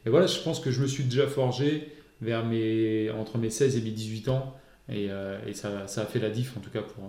[0.04, 3.78] mais voilà, je pense que je me suis déjà forgé vers mes, entre mes 16
[3.78, 4.56] et mes 18 ans,
[4.90, 7.08] et, euh, et ça, ça a fait la diff en tout cas pour, euh,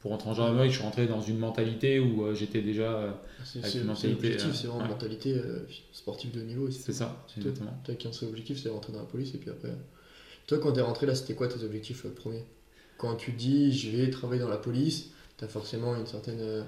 [0.00, 0.68] pour rentrer en gendarmerie.
[0.70, 2.82] Je suis rentré dans une mentalité où euh, j'étais déjà.
[2.92, 3.10] euh,
[3.44, 4.86] C'est avec c'est- une c'est mentalité, l'objectif, euh, c'est vraiment ouais.
[4.86, 5.58] une mentalité euh,
[5.92, 6.70] sportive de niveau.
[6.70, 7.72] c'est ça, C'est exactement.
[7.84, 9.70] T'as qu'un seul objectif, c'est rentrer dans la police et puis après.
[10.46, 12.44] Toi, quand t'es rentré là, c'était quoi tes objectifs euh, premiers?
[12.98, 16.64] Quand tu dis je vais travailler dans la police, t'as forcément une certaine, une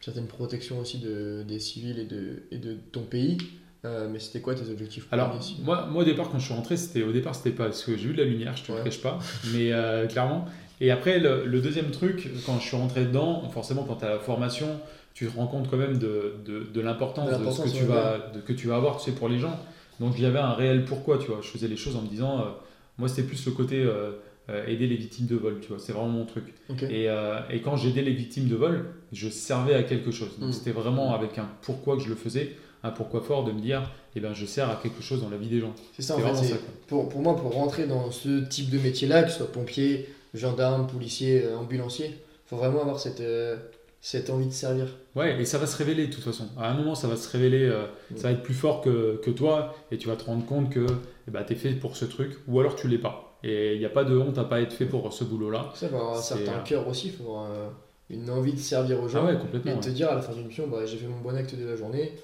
[0.00, 3.38] certaine protection aussi de, des civils et de, et de ton pays.
[3.84, 6.76] Euh, mais c'était quoi tes objectifs Alors, moi, moi au départ, quand je suis rentré,
[6.76, 8.82] c'était au départ, c'était pas parce que j'ai eu de la lumière, je te le
[8.82, 9.20] cache pas,
[9.52, 10.46] mais euh, clairement.
[10.80, 14.10] Et après, le, le deuxième truc, quand je suis rentré dedans, forcément, quand tu as
[14.10, 14.68] la formation,
[15.14, 18.30] tu te rends compte quand même de, de, de l'importance De ce que tu vas,
[18.34, 19.58] de, que tu vas avoir, tu sais, pour les gens.
[20.00, 21.40] Donc, il y avait un réel pourquoi, tu vois.
[21.42, 22.44] Je faisais les choses en me disant, euh,
[22.98, 24.12] moi, c'était plus le côté euh,
[24.50, 25.78] euh, aider les victimes de vol, tu vois.
[25.80, 26.44] C'est vraiment mon truc.
[26.88, 30.38] Et, euh, et quand j'aidais les victimes de vol, je servais à quelque chose.
[30.38, 30.52] Donc Mm.
[30.52, 33.90] c'était vraiment avec un pourquoi que je le faisais, un pourquoi fort de me dire,
[34.14, 35.74] eh ben, je sers à quelque chose dans la vie des gens.
[35.96, 36.44] C'est ça, en fait.
[36.44, 36.56] ça.
[36.86, 40.86] Pour, pour moi, pour rentrer dans ce type de métier-là, que ce soit pompier, gendarme,
[40.86, 43.56] policier, euh, ambulancier, faut vraiment avoir cette, euh,
[44.00, 44.86] cette envie de servir.
[45.14, 46.48] Ouais, et ça va se révéler de toute façon.
[46.56, 47.86] À un moment, ça va se révéler, euh,
[48.16, 50.86] ça va être plus fort que, que toi, et tu vas te rendre compte que
[51.26, 53.38] eh ben, tu es fait pour ce truc, ou alors tu l'es pas.
[53.44, 55.70] Et il n'y a pas de honte à pas être fait pour ce boulot-là.
[55.74, 57.68] Ça, faut avoir un certain cœur aussi, il faut avoir euh,
[58.10, 59.20] une envie de servir aux gens.
[59.22, 59.78] Ah ouais, Et complètement.
[59.78, 59.92] te ouais.
[59.92, 62.14] dire à la fin d'une mission, bah, j'ai fait mon bon acte de la journée,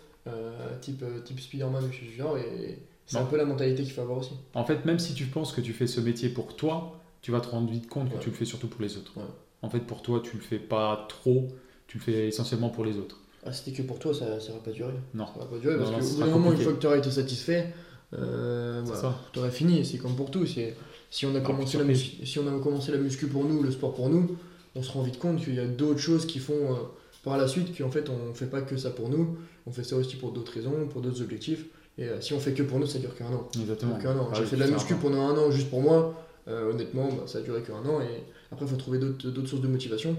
[0.81, 4.01] type, type Spider-Man ou je suis genre, et c'est un peu la mentalité qu'il faut
[4.01, 4.33] avoir aussi.
[4.55, 7.41] En fait, même si tu penses que tu fais ce métier pour toi, tu vas
[7.41, 8.21] te rendre vite compte que Ouais.
[8.21, 9.13] tu le fais surtout pour les autres.
[9.17, 9.23] Ouais.
[9.63, 11.49] En fait, pour toi, tu le fais pas trop,
[11.87, 13.19] tu le fais essentiellement pour les autres.
[13.47, 14.93] Ah, c'était que pour toi, ça ça va pas durer.
[15.15, 15.25] Non.
[15.33, 17.11] Ça va pas durer parce non, bout d'un moment, une fois que tu auras été
[17.11, 17.73] satisfait,
[18.13, 19.87] euh, voilà, tu aurais fini.
[19.87, 20.45] C'est comme pour tout.
[20.45, 20.77] c'est-
[21.11, 23.71] Si on, a commencé la muscu, si on a commencé la muscu pour nous, le
[23.71, 24.37] sport pour nous,
[24.75, 26.77] on se rend vite compte qu'il y a d'autres choses qui font euh,
[27.23, 29.95] par la suite qu'en fait on fait pas que ça pour nous, on fait ça
[29.97, 31.67] aussi pour d'autres raisons, pour d'autres objectifs.
[31.97, 33.49] Et euh, si on fait que pour nous, ça dure qu'un an.
[33.59, 33.95] Exactement.
[33.95, 34.29] Un an.
[34.33, 36.24] Ah J'ai fait de la muscu pendant un an juste pour moi.
[36.49, 38.01] Euh, honnêtement, bah, ça a duré qu'un an.
[38.01, 40.17] Et après, il faut trouver d'autres sources de motivation.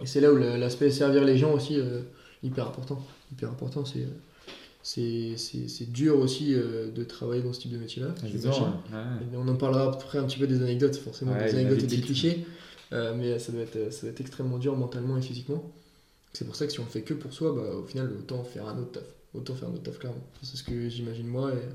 [0.00, 2.00] Et c'est là où l'aspect servir les gens aussi, euh,
[2.42, 3.00] hyper important.
[3.32, 4.06] Hyper important, c'est
[4.82, 8.08] c'est- dur aussi euh, de travailler dans ce type de métier-là.
[8.92, 9.26] Ouais.
[9.32, 11.86] Et On en parlera après un petit peu des anecdotes, forcément, Ouais, des anecdotes et
[11.86, 12.46] des clichés.
[12.92, 15.72] Euh, mais ça doit, être, ça doit être extrêmement dur mentalement et physiquement.
[16.32, 18.44] C'est pour ça que si on le fait que pour soi, bah, au final, autant
[18.44, 19.04] faire un autre taf.
[19.32, 20.22] Autant faire un autre taf, clairement.
[20.42, 21.68] C'est ce que j'imagine moi et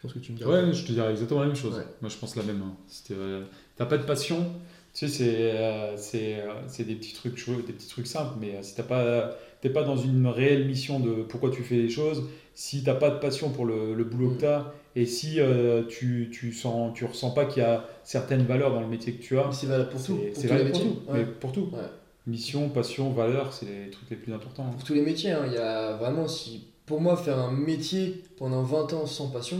[0.00, 0.50] je pense que tu me diras.
[0.50, 1.76] Ouais, je te dirais exactement la même chose.
[1.76, 1.84] Ouais.
[2.00, 2.62] Moi, je pense la même.
[2.62, 2.74] hein.
[2.88, 3.42] Si t'es, euh,
[3.76, 4.46] t'as pas de passion,
[4.94, 7.34] tu sais, c'est, euh, euh, des petits trucs
[7.66, 11.22] des petits trucs simples, mais si t'as pas, t'es pas dans une réelle mission de
[11.22, 14.36] pourquoi tu fais les choses, si t'as pas de passion pour le, le boulot Mm.
[14.36, 18.42] que t'as, et si euh, tu, tu sens, tu ressens pas qu'il y a certaines
[18.44, 20.18] valeurs dans le métier que tu as, C'est valable pour tout.
[20.32, 20.92] C'est tous les valable pour métiers.
[21.06, 21.12] tout.
[21.12, 21.18] Ouais.
[21.18, 21.68] Mais pour tout.
[21.72, 21.78] Ouais.
[22.26, 24.64] Mission, passion, valeur, c'est les trucs les plus importants.
[24.66, 24.72] hein.
[24.72, 28.22] Pour tous les métiers, hein, il y a vraiment, si pour moi, faire un métier
[28.36, 29.58] pendant 20 ans sans passion,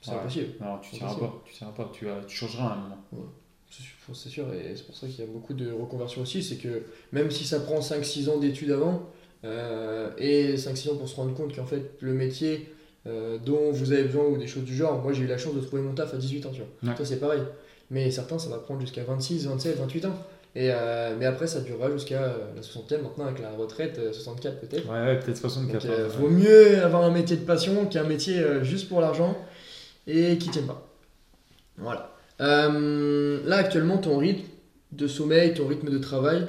[0.00, 0.16] c'est Ouais.
[0.18, 0.46] impossible.
[0.60, 1.20] Non, tu possible.
[1.20, 2.98] pas, tu pas, tu, tu changeras à un moment.
[3.70, 6.42] C'est sûr- C'est sûr, et c'est pour ça qu'il y a beaucoup de reconversions aussi.
[6.42, 6.82] C'est que
[7.12, 9.02] même si ça prend 5-6 ans d'études avant,
[9.44, 12.68] euh, et 5-6 ans pour se rendre compte qu'en fait, le métier
[13.06, 15.54] euh, dont vous avez besoin ou des choses du genre, moi j'ai eu la chance
[15.54, 16.90] de trouver mon taf à 18 ans, tu vois.
[16.90, 16.96] Ouais.
[16.96, 17.40] Toi, c'est pareil.
[17.90, 20.14] Mais certains, ça va prendre jusqu'à 26, 27, 28 ans.
[20.56, 24.12] Et, euh, mais après, ça durera jusqu'à euh, la soixantaine, maintenant avec la retraite, euh,
[24.12, 24.86] 64 peut-être.
[24.90, 25.86] Ouais, ouais, peut-être 64.
[25.86, 26.02] Donc, ouais.
[26.18, 29.38] vaut mieux avoir un métier de passion qu'un métier juste pour l'argent
[30.10, 30.86] et qui tienne pas.
[31.78, 32.14] Voilà.
[32.40, 34.46] Euh, là, actuellement, ton rythme
[34.92, 36.46] de sommeil, ton rythme de travail,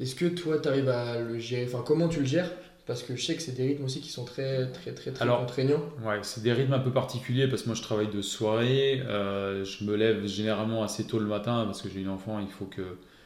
[0.00, 1.66] est-ce que toi, tu arrives à le gérer?
[1.66, 2.50] Enfin, comment tu le gères?
[2.86, 5.22] Parce que je sais que c'est des rythmes aussi qui sont très, très, très, très
[5.24, 5.82] Alors, contraignants.
[6.04, 9.64] Ouais, c'est des rythmes un peu particuliers parce que moi je travaille de soirée, euh,
[9.64, 12.66] je me lève généralement assez tôt le matin parce que j'ai une enfant, il faut
[12.66, 12.82] que,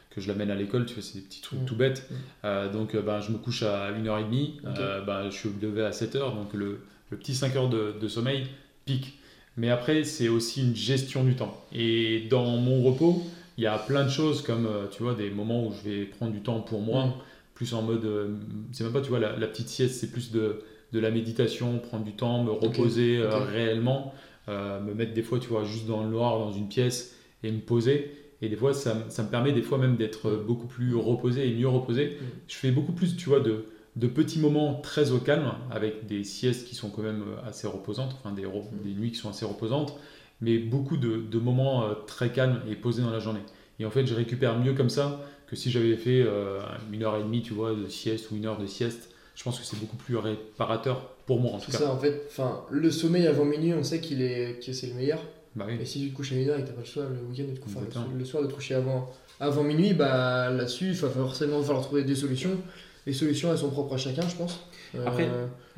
[0.09, 1.65] que je l'amène à l'école, tu vois, c'est des petits trucs Mm.
[1.65, 2.07] tout bêtes.
[2.09, 2.15] Mm.
[2.45, 4.79] Euh, donc ben, je me couche à 1h30, Ok.
[4.79, 6.79] euh, ben, je suis levé à 7h, donc le,
[7.11, 8.47] le petit 5 heures de, de sommeil
[8.85, 9.19] pique.
[9.61, 11.55] Mais après, c'est aussi une gestion du temps.
[11.71, 13.21] Et dans mon repos,
[13.59, 16.05] il y a plein de choses comme, euh, tu vois, des moments où je vais
[16.05, 17.13] prendre du temps pour moi, Mm.
[17.53, 18.35] plus en mode, euh,
[18.71, 21.77] c'est même pas, tu vois, la, la petite sieste, c'est plus de, de la méditation,
[21.77, 24.13] prendre du temps, me reposer euh, réellement,
[24.49, 27.51] euh, me mettre des fois, tu vois, juste dans le noir, dans une pièce et
[27.51, 28.11] me poser.
[28.41, 31.47] Et des fois, ça, me- ça me permet des fois même d'être beaucoup plus reposé
[31.47, 32.17] et mieux reposé.
[32.19, 32.25] Mm.
[32.47, 33.65] Je fais beaucoup plus, tu vois, de,
[33.95, 37.67] de petits moments très au calme, avec des siestes qui sont quand même euh, assez
[37.67, 38.43] reposantes, enfin des,
[38.83, 39.93] des nuits qui sont assez reposantes,
[40.39, 43.41] mais beaucoup de, de moments euh, très calmes et posés dans la journée.
[43.79, 46.59] Et en fait, je récupère mieux comme ça que si j'avais fait euh,
[46.93, 49.09] une heure et demie, tu vois, de sieste ou une heure de sieste.
[49.35, 51.83] Je pense que c'est beaucoup plus réparateur pour moi, en tout C'est cas.
[51.85, 52.23] ça, en fait.
[52.29, 55.19] Enfin, le sommeil avant minuit, on sait qu'il est, que c'est le meilleur.
[55.55, 55.75] Bah oui.
[55.81, 57.49] Et si tu te couches à 1h et que t'as pas le choix le week-end,
[57.49, 58.07] de te cou- enfin, Exactement.
[58.13, 61.83] le, le soir de te coucher avant, avant minuit, bah là-dessus, il va forcément falloir
[61.83, 62.57] trouver des solutions.
[63.07, 64.59] Les solutions, elles sont propres à chacun, je pense.
[64.95, 65.29] Euh, Après-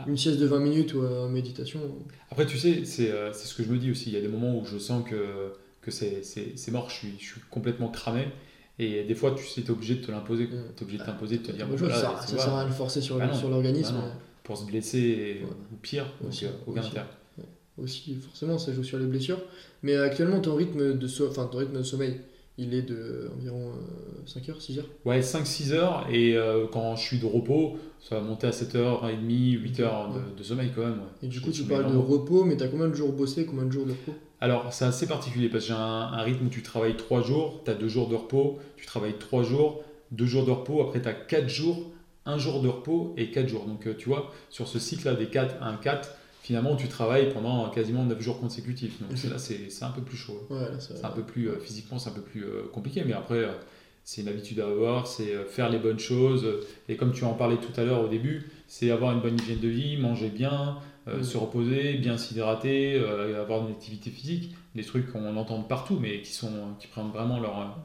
[0.07, 1.79] une sieste de 20 minutes ou euh, en méditation.
[2.31, 4.09] Après, tu sais, c'est euh, c'est ce que je me dis aussi.
[4.09, 6.95] Il y a des moments où je sens que, que c'est c'est- c'est mort, je
[6.95, 8.27] suis, je suis complètement cramé.
[8.79, 10.45] Et des fois, tu sais, tu es obligé de te l'imposer.
[10.45, 10.49] Mm.
[10.75, 12.69] Tu es obligé de t'imposer, de te dire, Bonne bon, voilà, ça, sert à rien
[12.69, 13.93] de forcer sur, Bah sur l'organisme.
[13.95, 14.12] Bah non.
[14.43, 15.49] pour se blesser et- Ouais.
[15.71, 16.89] ou pire, donc Aussi, euh, aucun aussi.
[16.89, 17.05] intérêt.
[17.77, 19.39] aussi, forcément, ça joue sur les blessures.
[19.83, 22.19] Mais actuellement, ton rythme de, so- enfin, ton rythme de sommeil,
[22.57, 23.71] il est de euh, environ
[24.25, 28.15] 5 heures, 6 heures Ouais, 5-6 heures, et euh, quand je suis de repos, ça
[28.15, 30.19] va monter à 7h30, 8h Ouais.
[30.31, 30.91] de, de sommeil quand même.
[30.99, 31.23] ouais.
[31.23, 33.71] Et du coup, tu parles de repos, mais t'as combien de jours bossés, combien de
[33.71, 34.13] jours de repos?
[34.41, 37.61] Alors, c'est assez particulier parce que j'ai un, un rythme où tu travailles 3 jours,
[37.65, 41.01] tu as 2 jours de repos, tu travailles 3 jours, 2 jours de repos, après
[41.01, 41.91] tu as 4 jours,
[42.25, 43.65] 1 jour de repos et 4 jours.
[43.65, 46.09] Donc, euh, tu vois, sur ce cycle-là des 4, 1, 4,
[46.43, 49.01] finalement, tu travailles pendant quasiment 9 jours consécutifs.
[49.01, 50.45] Donc, là, c'est un peu plus chaud.
[50.49, 50.67] Ouais.
[50.77, 53.51] C'est un peu plus, euh, physiquement, c'est un peu plus euh, compliqué, mais après, euh,
[54.03, 56.45] c'est une habitude à avoir, c'est faire les bonnes choses.
[56.89, 59.62] et comme tu en parlais tout à l'heure au début, c'est avoir une bonne hygiène
[59.62, 60.79] de vie, manger bien,
[61.21, 63.01] se reposer, bien s'hydrater,
[63.39, 66.51] avoir une activité physique, des trucs qu'on entend partout, mais qui, sont,
[66.82, 67.77] qui prennent vraiment leur,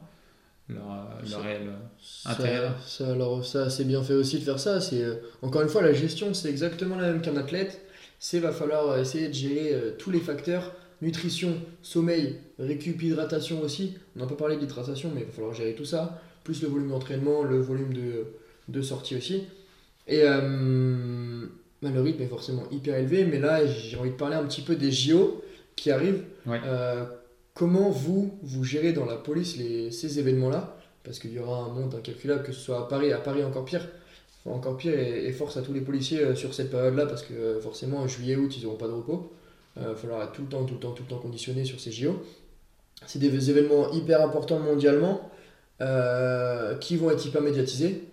[0.67, 1.69] leur, réel.
[2.25, 2.71] Intérêt.
[2.85, 4.81] ça, alors ça c'est bien fait aussi de faire ça.
[4.81, 5.05] C'est
[5.41, 7.79] encore une fois la gestion, c'est exactement la même qu'un athlète.
[8.19, 13.61] C'est va falloir euh, essayer de gérer euh, tous les facteurs nutrition, sommeil, récup, hydratation
[13.61, 13.97] aussi.
[14.15, 16.21] On n'a pas parlé d'hydratation, mais il va falloir gérer tout ça.
[16.43, 18.27] Plus le volume d'entraînement, le volume de,
[18.67, 19.43] de sortie aussi.
[20.07, 21.45] Et euh,
[21.81, 23.25] bah, le rythme est forcément hyper élevé.
[23.25, 25.41] Mais là, j'ai envie de parler un petit peu des JO
[25.75, 26.23] qui arrivent.
[26.45, 26.59] Ouais.
[26.65, 27.05] Euh,
[27.53, 30.75] comment vous, vous gérez dans la police les, ces événements-là?
[31.03, 33.65] Parce qu'il y aura un monde incalculable, que ce soit à Paris, à Paris encore
[33.65, 33.87] pire.
[34.45, 37.33] Encore pire, et, et force à tous les policiers euh, sur cette période-là, parce que
[37.33, 39.31] euh, forcément, juillet, août, ils n'auront pas de repos.
[39.77, 41.79] Il va falloir être tout le temps, tout le temps, tout le temps conditionné sur
[41.79, 42.21] ces JO.
[43.05, 45.29] C'est des événements hyper importants mondialement,
[45.81, 48.03] euh, qui vont être hyper médiatisés.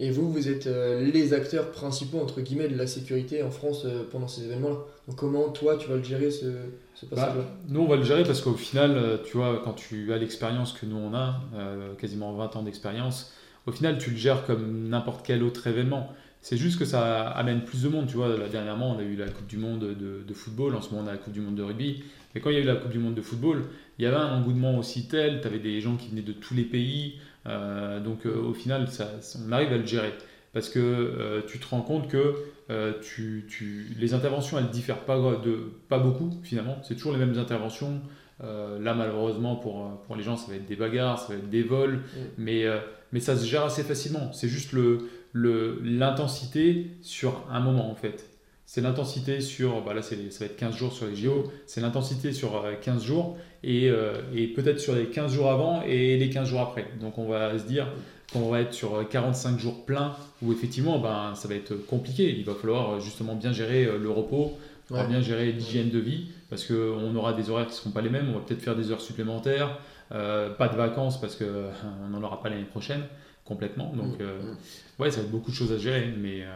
[0.00, 3.82] Et vous, vous êtes euh, les acteurs principaux, entre guillemets, de la sécurité en France
[3.84, 4.78] euh, pendant ces événements-là.
[5.06, 6.46] Donc comment, toi, tu vas le gérer, ce,
[6.94, 7.44] ce Bah, passage-là?
[7.68, 10.72] nous, on va le gérer parce qu'au final, euh, tu vois, quand tu as l'expérience
[10.72, 13.32] que nous on a, euh, quasiment 20 ans d'expérience,
[13.66, 16.12] au final, tu le gères comme n'importe quel autre événement.
[16.40, 18.06] C'est juste que ça amène plus de monde.
[18.08, 20.90] Tu vois, dernièrement, on a eu la Coupe du Monde de, de football, en ce
[20.90, 22.02] moment, on a la Coupe du Monde de rugby.
[22.34, 23.62] Mais quand il y a eu la Coupe du Monde de football,
[23.98, 26.54] il y avait un engouement aussi tel, tu avais des gens qui venaient de tous
[26.54, 27.20] les pays.
[27.46, 29.08] euh, donc, euh, au final, ça,
[29.46, 30.12] on arrive à le gérer.
[30.52, 32.34] Parce que euh, tu te rends compte que
[33.02, 36.78] tu, tu- les interventions, elles diffèrent pas, de, pas beaucoup, finalement.
[36.82, 38.00] C'est toujours les mêmes interventions.
[38.40, 41.62] Là, malheureusement, pour, pour les gens, ça va être des bagarres, ça va être des
[41.62, 42.00] vols,
[42.38, 42.78] mais, euh,
[43.12, 44.32] mais ça se gère assez facilement.
[44.32, 48.26] C'est juste le, le, l'intensité sur un moment, en fait.
[48.66, 52.32] C'est l'intensité sur, bah là, ça va être 15 jours sur les JO, c'est l'intensité
[52.32, 56.30] sur euh, 15 jours et, euh, et peut-être sur les 15 jours avant et les
[56.30, 56.86] 15 jours après.
[57.00, 57.86] Donc, on va se dire
[58.32, 62.34] qu'on va être sur 45 jours pleins où effectivement, ben, ça va être compliqué.
[62.38, 64.56] Il va falloir euh, justement bien gérer euh, le repos,
[64.90, 65.06] Ouais.
[65.06, 68.10] bien gérer l'hygiène de vie parce qu'on aura des horaires qui ne seront pas les
[68.10, 68.26] mêmes.
[68.28, 69.78] On va peut-être faire des heures supplémentaires,
[70.12, 73.02] euh, pas de vacances parce qu'on n'en aura pas l'année prochaine
[73.44, 73.92] complètement.
[73.94, 75.02] Donc, Mm, euh, mm.
[75.02, 76.12] ouais, ça va être beaucoup de choses à gérer.
[76.16, 76.46] Mais, euh,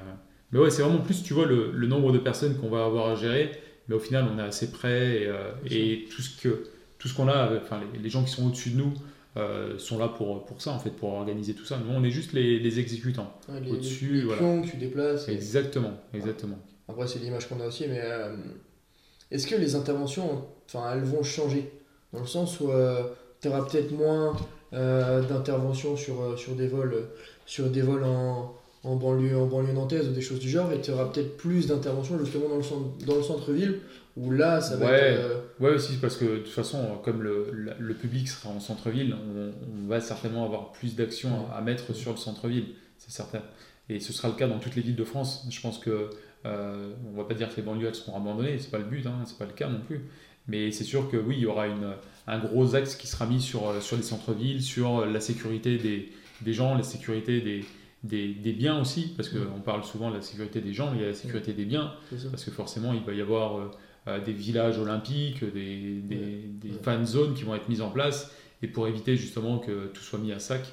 [0.52, 3.08] mais ouais, c'est vraiment plus, tu vois, le, le nombre de personnes qu'on va avoir
[3.10, 3.52] à gérer.
[3.88, 6.64] Mais au final, on est assez près et, euh, et tout ce que
[6.98, 8.92] tout ce qu'on a, euh, enfin les, les gens qui sont au-dessus de nous
[9.36, 11.78] euh, sont là pour, pour ça en fait, pour organiser tout ça.
[11.78, 13.32] Nous, on est juste les, les exécutants.
[13.48, 14.38] Ouais, les, Au-dessus, les voilà.
[14.40, 15.28] pions que tu déplaces.
[15.28, 16.58] et- Exactement, exactement.
[16.88, 18.34] Après, c'est l'image qu'on a aussi, mais euh,
[19.30, 21.70] est-ce que les interventions, enfin, elles vont changer?
[22.12, 22.70] Dans le sens où
[23.46, 24.34] tu auras peut-être moins
[24.72, 27.02] euh, d'interventions sur, euh, sur des vols, euh,
[27.46, 30.80] sur des vols en, en, banlieue, en banlieue nantaise ou des choses du genre, et
[30.80, 33.78] tu auras peut-être plus d'interventions justement dans le, centre, dans le centre-ville,
[34.16, 34.92] où là, ça va Ouais.
[34.92, 35.20] être.
[35.20, 38.60] euh, Ouais, aussi parce que de toute façon, comme le, le- le public sera en
[38.60, 39.52] centre-ville, on,
[39.84, 42.66] on va certainement avoir plus d'actions à, à mettre sur le centre-ville,
[42.98, 43.42] c'est certain.
[43.88, 45.46] Et ce sera le cas dans toutes les villes de France.
[45.48, 46.10] Je pense que
[46.44, 49.06] euh, on va pas dire que les banlieues elles seront abandonnées, c'est pas le but,
[49.06, 50.00] hein, c'est pas le cas non plus.
[50.48, 51.92] Mais c'est sûr que oui, il y aura une,
[52.26, 56.10] un gros axe qui sera mis sur, euh, sur les centres-villes, sur la sécurité des,
[56.42, 57.64] des gens, la sécurité des,
[58.02, 61.02] des, des biens aussi, parce qu'on parle souvent de la sécurité des gens, mais il
[61.02, 61.92] y a la sécurité des biens.
[62.30, 63.70] Parce que forcément, il va y avoir euh,
[64.08, 68.30] euh, des villages olympiques, des, des, fan zones qui vont être mises en place.
[68.62, 70.64] Et pour éviter justement que tout soit mis à sac,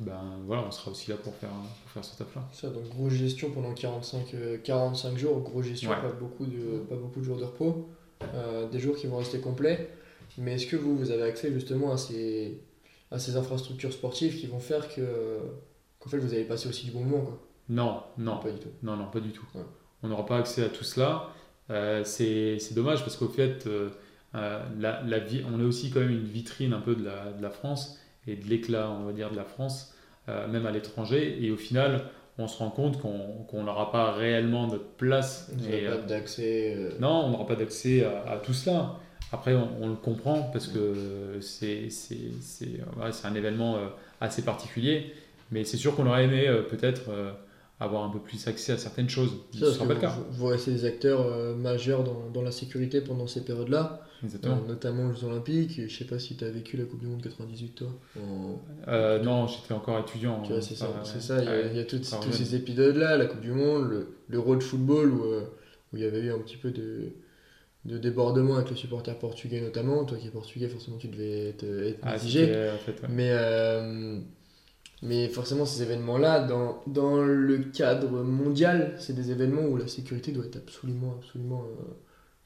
[0.00, 2.42] ben voilà, on sera aussi là pour faire, pour faire ce taf-là.
[2.52, 5.96] Ça, donc grosse gestion pendant 45, euh, 45 jours, grosse gestion, Ouais.
[6.00, 7.88] pas, beaucoup de, pas beaucoup de jours de repos,
[8.34, 9.90] euh, des jours qui vont rester complets.
[10.38, 12.60] Mais est-ce que vous, vous avez accès justement à ces,
[13.10, 15.38] à ces infrastructures sportives qui vont faire que
[15.98, 17.42] qu'en fait vous allez passer aussi du bon moment quoi?
[17.68, 18.68] Non, non, Pas du tout.
[18.82, 19.46] non, non, pas du tout.
[19.54, 19.62] Ouais.
[20.02, 21.28] On n'aura pas accès à tout cela.
[21.70, 23.90] Euh, c'est dommage parce qu'au fait, euh,
[24.34, 27.40] la, la vie, on est aussi quand même une vitrine un peu de la, de
[27.40, 29.94] la France et de l'éclat, on va dire, de la France,
[30.26, 31.38] même à l'étranger.
[31.44, 32.04] Et au final,
[32.38, 35.50] on se rend compte qu'on n'aura pas réellement notre place.
[35.70, 36.76] Et, pas d'accès.
[37.00, 38.96] Non, on n'aura pas d'accès à, tout cela.
[39.30, 41.88] Après, on, le comprend parce que c'est
[43.24, 43.78] un événement
[44.20, 45.14] assez particulier.
[45.50, 47.10] Mais c'est sûr qu'on aurait aimé peut-être
[47.82, 49.32] avoir un peu plus accès à certaines choses.
[49.52, 50.16] Ce sera pas le cas.
[50.30, 55.10] Vous, restez des acteurs euh, majeurs dans, dans, la sécurité pendant ces périodes-là, euh, notamment
[55.10, 55.80] les Olympiques.
[55.88, 57.88] Je sais pas si tu as vécu la Coupe du Monde 98, toi
[58.88, 60.42] euh, Non, j'étais encore étudiant.
[60.60, 64.56] c'est ça, ça, il y a, tous ces épisodes-là, la Coupe du Monde, le, le
[64.56, 67.12] de football, où, où il y avait eu un petit peu de,
[67.84, 70.04] de débordement avec les supporters portugais notamment.
[70.04, 73.32] Toi qui es portugais, forcément, tu devais être, être ah, Mais
[75.02, 80.30] mais forcément, ces événements-là, dans, dans, le cadre mondial, c'est des événements où la sécurité
[80.30, 81.64] doit être absolument, absolument.
[81.64, 81.84] Euh,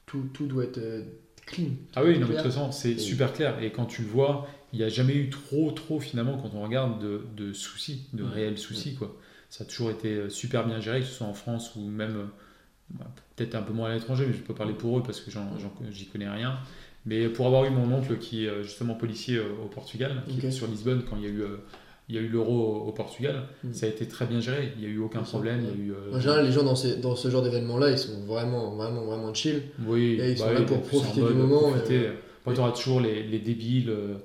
[0.07, 1.03] tout, tout, doit être euh,
[1.45, 1.69] clean.
[1.95, 3.61] Ah oui, non, mais de toute façon, c'est super clair.
[3.61, 6.63] Et quand tu le vois, il n'y a jamais eu trop, trop, finalement, quand on
[6.63, 9.15] regarde, de, de soucis, de réels soucis, quoi.
[9.51, 12.27] Ça a toujours été euh, super bien géré, que ce soit en France ou même,
[13.35, 15.31] peut-être un peu moins à l'étranger, mais je peux parler pour eux parce que
[15.91, 16.57] j'y connais rien.
[17.05, 20.67] Mais pour avoir eu mon oncle qui est justement policier au Portugal, qui est sur
[20.67, 21.43] Lisbonne quand il y a eu
[22.09, 23.73] il y a eu l'euro au, Portugal, mm.
[23.73, 25.61] ça a été très bien géré, il n'y a eu aucun problème.
[25.61, 27.91] Il y a eu, euh, En général, les gens dans, ces, dans ce genre d'événement-là,
[27.91, 29.61] ils sont vraiment, vraiment, vraiment chill.
[29.85, 31.71] Oui, et ils bah sont là pour profiter du moment.
[31.71, 32.09] Profiter.
[32.45, 34.15] tu auras toujours les, les débiles, euh,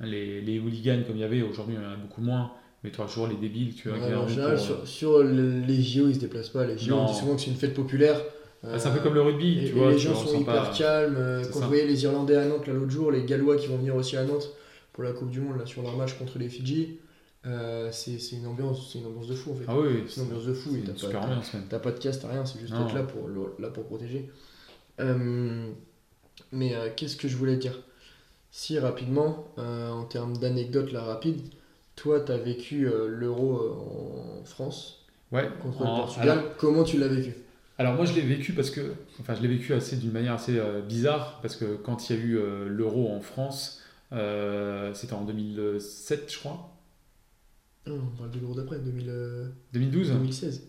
[0.00, 2.52] les, les, hooligans comme il y avait, aujourd'hui il y en a beaucoup moins.
[2.82, 3.74] Mais tu auras toujours les débiles.
[3.74, 6.66] Tu vois, en général, sur, sur, les JO, ils se déplacent pas.
[6.66, 8.20] Les JO, on dit souvent que c'est une fête populaire.
[8.62, 9.90] Ah, c'est un peu comme le rugby, et, tu vois.
[9.90, 11.42] les gens sont hyper calmes.
[11.52, 14.16] Quand vous voyez les Irlandais à Nantes l'autre jour, les Gallois qui vont venir aussi
[14.16, 14.50] à Nantes
[14.92, 16.98] pour la Coupe du Monde là, sur leur match contre les Fidji,
[17.46, 20.44] euh, c'est une ambiance une ambiance de fou en fait ah oui, c'est une ambiance
[20.44, 21.08] de fou t'as
[21.70, 24.28] pas, pas, de casse t'as rien c'est juste être là pour là pour protéger
[25.00, 25.70] euh,
[26.52, 27.80] mais euh, qu'est-ce que je voulais dire?
[28.50, 31.40] Si rapidement en termes d'anecdotes là rapide
[32.00, 37.34] toi t'as vécu l'euro en France ouais, contre le Portugal comment tu l'as vécu?
[37.78, 40.60] Alors moi je l'ai vécu parce que enfin je l'ai vécu assez d'une manière assez
[40.86, 46.38] bizarre parce que quand il y a eu l'euro en France c'était en 2007 je
[46.38, 46.70] crois
[47.86, 50.62] on parle de l'euro d'après, 2012 2016.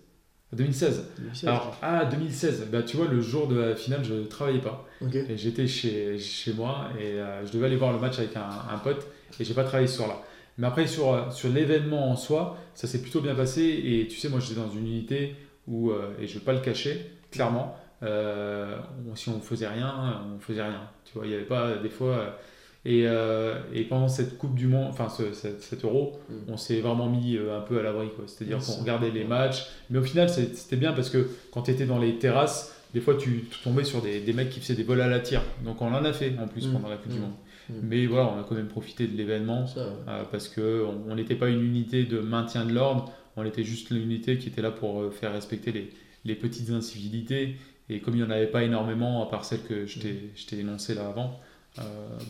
[0.53, 1.03] 2016.
[1.45, 2.67] Alors, ah, 2016.
[2.71, 4.85] Bah, tu vois, le jour de la finale, je ne travaillais pas.
[5.29, 8.49] Et j'étais chez, chez moi et euh, je devais aller voir le match avec un,
[8.69, 9.07] un pote
[9.39, 10.21] et j'ai pas travaillé ce soir-là.
[10.57, 13.61] Mais après, sur, euh, sur l'événement en soi, ça s'est plutôt bien passé.
[13.61, 15.35] Et tu sais, moi, j'étais dans une unité
[15.67, 17.75] où, euh, et je ne vais pas le cacher, clairement,
[19.15, 20.89] si on faisait rien, on faisait rien.
[21.05, 22.35] Tu vois, il n'y avait pas, des fois,
[22.83, 26.33] et, euh, et, pendant cette Coupe du Monde, enfin ce, cet, Euro, mm.
[26.47, 28.07] on s'est vraiment mis euh, un peu à l'abri.
[28.25, 29.67] C'est-à-dire qu'on regardait les matchs.
[29.91, 33.15] Mais au final, c'était bien parce que quand tu étais dans les terrasses, des fois
[33.15, 35.43] tu tombais sur des, des, mecs qui faisaient des vols à la tire.
[35.63, 36.73] Donc on en a fait en plus mm.
[36.73, 37.33] pendant la Coupe du mm.
[37.69, 37.79] Monde.
[37.83, 41.63] Mais voilà, on a quand même profité de l'événement euh, parce qu'on n'était pas une
[41.63, 45.71] unité de maintien de l'ordre, on était juste l'unité qui était là pour faire respecter
[45.71, 45.89] les,
[46.25, 47.55] les petites incivilités.
[47.89, 50.95] Et comme il n'y en avait pas énormément, à part celles que je t'ai énoncées
[50.95, 51.39] là avant,
[51.79, 51.83] euh,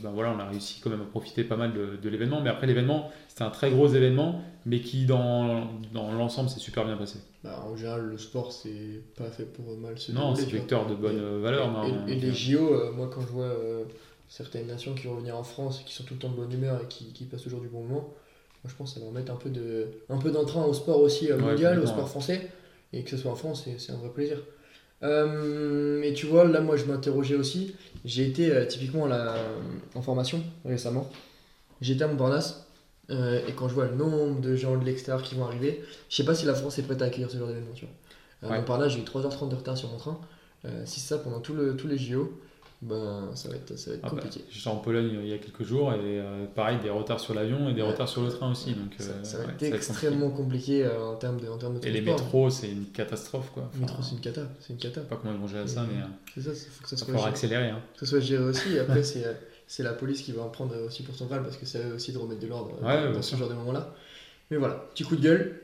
[0.03, 2.41] ben voilà, on a réussi quand même à profiter pas mal de, l'événement.
[2.41, 6.85] Mais après, l'événement, c'était un très gros événement, mais qui, dans, dans l'ensemble, s'est super
[6.85, 7.19] bien passé.
[7.43, 10.93] Bah, en général, le sport, c'est pas fait pour mal se Non, c'est vecteur de
[10.93, 11.69] bonne valeur.
[12.07, 13.83] Et, les JO, euh, moi, quand je vois euh,
[14.31, 16.53] certaines nations qui vont venir en France et qui sont tout le temps de bonne
[16.53, 18.13] humeur et qui, qui passent toujours du bon moment,
[18.63, 20.99] moi, je pense que ça va remettre un peu, de, un peu d'entrain au sport
[21.01, 22.49] aussi mondial, au sport français.
[22.93, 24.37] Et que ce soit en France, c'est un vrai plaisir.
[25.03, 27.75] Euh, et tu vois, là, moi, je m'interrogeais aussi.
[28.05, 29.35] J'ai été euh, typiquement la,
[29.95, 31.09] en formation récemment.
[31.81, 32.67] J'étais à Montparnasse.
[33.09, 36.15] Euh, et quand je vois le nombre de gens de l'extérieur qui vont arriver, je
[36.15, 37.73] sais pas si la France est prête à accueillir ce genre d'événement.
[38.43, 40.19] À Montparnasse, j'ai eu 3h30 de retard sur mon train.
[40.85, 42.39] si c'est ça pendant tout le, tous les JO,
[42.81, 44.43] ben, ça va être, ça va être ah bah, compliqué.
[44.49, 47.69] J'étais en Pologne il y a quelques jours et euh, pareil, des retards sur l'avion
[47.69, 48.73] et des retards sur le train aussi.
[48.73, 52.01] Donc, ça, va être extrêmement compliqué, euh, en, termes de, en termes de Et les
[52.01, 53.51] métros, c'est une catastrophe.
[53.53, 53.69] Quoi.
[53.75, 54.41] les métros, c'est une cata.
[54.59, 55.01] C'est une cata.
[55.01, 56.01] pas comment ils vont gérer ça, mais.
[56.33, 57.27] C'est ça, faut que ça soit.
[57.27, 57.69] accélérer.
[57.69, 57.81] Hein.
[57.93, 58.79] Que ça soit géré aussi.
[58.79, 59.25] après, c'est,
[59.67, 62.11] c'est la police qui va en prendre aussi pour son rôle parce que c'est aussi
[62.13, 63.93] de remettre de l'ordre euh, dans ce genre de moments-là.
[64.49, 65.61] Mais voilà, petit coup de gueule.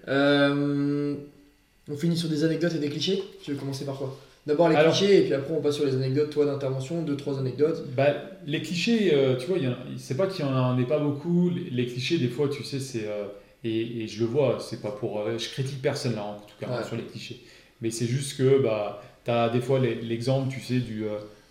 [1.89, 3.23] on finit sur des anecdotes et des clichés.
[3.41, 4.15] Tu veux commencer par quoi?
[4.47, 7.37] D'abord les clichés et puis après on passe sur les anecdotes, toi d'intervention, deux, trois
[7.37, 7.83] anecdotes.
[7.95, 8.13] Bah,
[8.45, 9.57] les clichés, euh, tu vois,
[9.97, 11.51] c'est pas qu'il y en ait pas beaucoup.
[11.69, 13.07] Les, clichés, des fois, tu sais, c'est.
[13.07, 13.25] Euh,
[13.65, 15.19] et, et, je le vois, c'est pas pour.
[15.19, 17.41] Euh, je critique personne là, en tout cas, sur les clichés.
[17.81, 21.03] Mais c'est juste que bah, tu as des fois l'exemple, tu sais, du,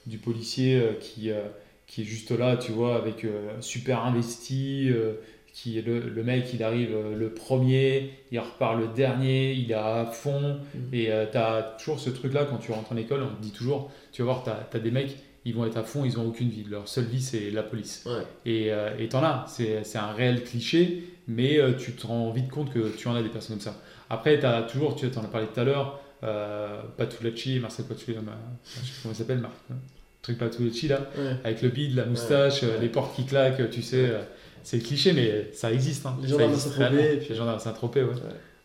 [0.06, 1.30] du policier qui,
[1.86, 3.26] qui est juste là, tu vois, avec
[3.60, 4.90] super investi
[5.56, 9.74] qui le, le, mec il arrive euh, le premier, il repart le dernier, il est
[9.74, 10.60] à fond.
[10.74, 10.78] Mm.
[10.92, 13.40] Et euh, tu as toujours ce truc là quand tu rentres en école, on te
[13.40, 16.18] dit toujours, tu vas voir, tu as, des mecs, ils vont être à fond, ils
[16.18, 16.64] ont aucune vie.
[16.68, 18.04] Leur seule vie, c'est la police.
[18.04, 18.24] Ouais.
[18.44, 22.70] Et euh, t'en as, c'est un réel cliché, mais euh, tu te rends vite compte
[22.70, 23.80] que tu en as des personnes comme ça.
[24.10, 28.12] Après, tu as toujours, tu en as parlé tout à l'heure, euh, Patulacci, Marcel Patulacci,
[28.12, 29.54] je sais pas comment il s'appelle, Marc.
[29.72, 29.76] hein.
[30.20, 31.36] Truc Patulacci là, Ouais.
[31.44, 32.78] avec le bide, la moustache, Ouais.
[32.78, 34.12] les portes qui claquent, tu sais.
[34.66, 36.04] C'est cliché, mais ça existe.
[36.06, 36.16] Hein.
[36.22, 38.14] Les gendarmes à Saint-Tropez, Les gendarmes à Saint-Tropez, ouais.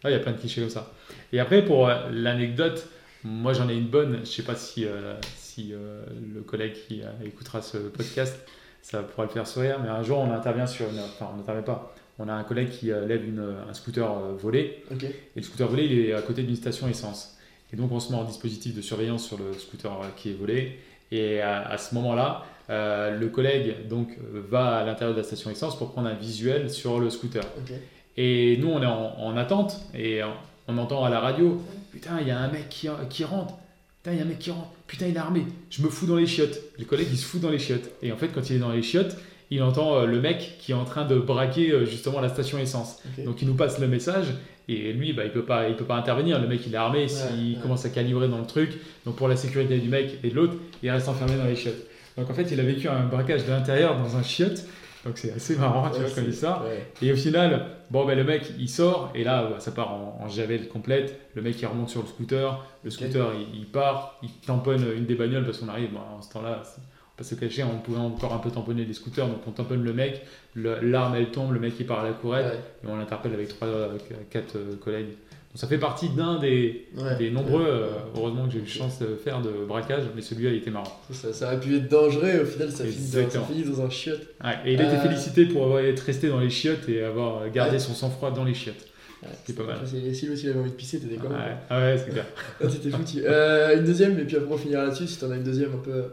[0.04, 0.92] Il y a plein de clichés comme ça.
[1.32, 2.88] Et après, pour euh, l'anecdote,
[3.24, 4.20] moi j'en ai une bonne.
[4.24, 8.36] Je sais pas si, euh, si euh, le collègue qui écoutera ce podcast,
[8.82, 9.80] ça pourra le faire sourire.
[9.84, 11.00] Mais un jour, on intervient sur une.
[11.00, 11.94] Enfin, on n'intervient pas.
[12.18, 14.08] On a un collègue qui lève une- un scooter
[14.40, 14.84] volé.
[14.92, 15.04] Ok.
[15.04, 17.38] Et le scooter volé, il est à côté d'une station essence.
[17.74, 20.80] Et donc, on se met en dispositif de surveillance sur le scooter qui est volé.
[21.12, 24.18] Et à, à ce moment-là, euh, le collègue donc,
[24.50, 27.44] va à l'intérieur de la station essence pour prendre un visuel sur le scooter.
[28.18, 30.34] Et nous, on est en, en attente et on,
[30.68, 33.56] on entend à la radio Putain, il y a un mec qui, qui rentre.
[34.02, 34.70] Putain, il y a un mec qui rentre.
[34.88, 35.46] Putain, il est armé.
[35.70, 36.60] Je me fous dans les chiottes.
[36.80, 37.92] Le collègue, il se fout dans les chiottes.
[38.02, 39.18] Et en fait, quand il est dans les chiottes,
[39.52, 42.58] il entend euh, le mec qui est en train de braquer euh, justement la station
[42.58, 43.04] essence.
[43.26, 44.28] Donc, il nous passe le message
[44.68, 46.40] et lui, bah, il peut pas, il peut pas intervenir.
[46.42, 47.08] Le mec, il est armé.
[47.08, 47.62] S'il ouais.
[47.62, 48.72] commence à calibrer dans le truc,
[49.06, 50.54] donc pour la sécurité du mec et de l'autre,
[50.84, 51.88] il reste enfermé dans les chiottes.
[52.18, 54.66] Donc, en fait, il a vécu un braquage de l'intérieur dans un chiotte.
[55.06, 56.64] Donc, c'est assez marrant, tu Ouais, vois, comme histoire.
[56.64, 56.86] ouais.
[57.02, 60.28] Et au final, bon, ben, le mec, il sort, et là, ça part en, en
[60.30, 61.20] javel complète.
[61.34, 62.64] Le mec, il remonte sur le scooter.
[62.84, 66.32] Le scooter, il, il part, il tamponne une des bagnoles parce qu'on arrive, en ce
[66.34, 66.62] temps-là,
[67.22, 69.94] pas se cacher, on pouvait encore un peu tamponner les scooters, donc on tamponne le
[69.94, 70.22] mec,
[70.56, 72.60] l'arme, elle tombe, le mec, il part à la courette, Ouais.
[72.84, 75.08] et on l'interpelle avec trois, avec quatre euh, collègues.
[75.08, 77.16] Donc ça fait partie d'un des, Ouais.
[77.18, 77.94] des nombreux, euh, Ouais.
[78.18, 81.00] heureusement que j'ai eu chance de faire de braquage, mais celui-là, il était marrant.
[81.12, 84.22] Ça, ça aurait pu être dangereux au final ça finit, dans, un chiotte.
[84.44, 87.04] Ouais, et il a été Euh, félicité pour avoir- être resté dans les chiottes et
[87.04, 87.80] avoir gardé Ouais.
[87.80, 88.86] son sang-froid dans les chiottes.
[89.24, 89.78] Ouais, C'est pas mal.
[89.86, 91.36] Si lui aussi avait envie de pisser, t'étais Ouais, comment
[91.70, 92.26] ah ouais, c'est clair.
[92.64, 93.22] Ah, T'étais foutu.
[93.26, 95.78] Euh, une deuxième, et puis après on finira là-dessus si t'en as une deuxième un
[95.84, 96.04] peu.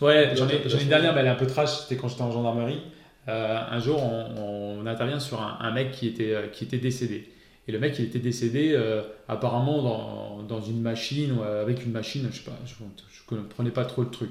[0.00, 1.80] Ouais, j'en ai, une dernière, mais elle est un peu trash.
[1.80, 2.80] C'était quand j'étais en gendarmerie.
[3.28, 6.78] Euh, un jour, on, on intervient sur un, un mec qui était, euh, qui était
[6.78, 7.28] décédé.
[7.66, 11.92] Et le mec, il était décédé euh, apparemment dans, dans une machine, ou avec une
[11.92, 14.30] machine, je sais pas, je ne comprenais pas trop le truc.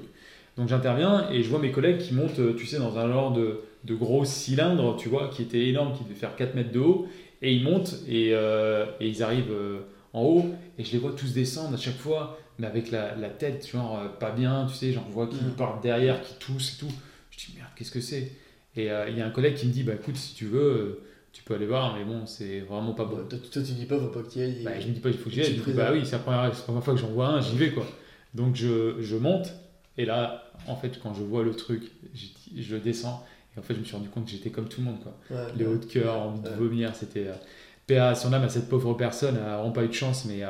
[0.56, 3.60] Donc j'interviens et je vois mes collègues qui montent, tu sais, dans un genre de,
[3.84, 7.06] de gros cylindre, tu vois, qui était énorme, qui devait faire 4 mètres de haut.
[7.40, 9.54] Et ils montent et, euh, et ils arrivent
[10.12, 10.46] en haut
[10.78, 13.98] et je les vois tous descendre à chaque fois, mais avec la, la tête, genre
[13.98, 15.52] euh, pas bien, tu sais, j'en vois qui Mhm.
[15.52, 16.92] partent derrière, qui toussent et tout.
[17.30, 18.32] Je dis merde, qu'est-ce que c'est?
[18.76, 20.60] Et euh, il y a un collègue qui me dit, bah écoute, si tu veux,
[20.60, 21.00] euh,
[21.32, 23.16] tu peux aller voir, mais bon, c'est vraiment pas bon.
[23.16, 24.62] Bon, toi, toi, tu dis pas, faut pas que tu ailles.
[24.64, 25.46] Bah, je me dis pas, il faut que j'y aille.
[25.46, 25.88] Je me dis, préserves.
[25.90, 27.70] bah oui, c'est la première, c'est la première fois que j'en vois un, j'y vais
[27.72, 27.86] quoi.
[28.34, 29.52] Donc je, je monte,
[29.96, 31.90] et là, en fait, quand je vois le truc,
[32.56, 33.24] je descends,
[33.56, 35.16] et en fait, je me suis rendu compte que j'étais comme tout le monde quoi.
[35.30, 36.56] Ouais, Les hauts de cœur, envie de Ouais.
[36.56, 37.28] vomir, c'était.
[37.28, 37.34] Euh,
[37.86, 40.24] PA à son âme à cette pauvre personne, elle a vraiment pas eu de chance,
[40.26, 40.38] mais.
[40.38, 40.44] mais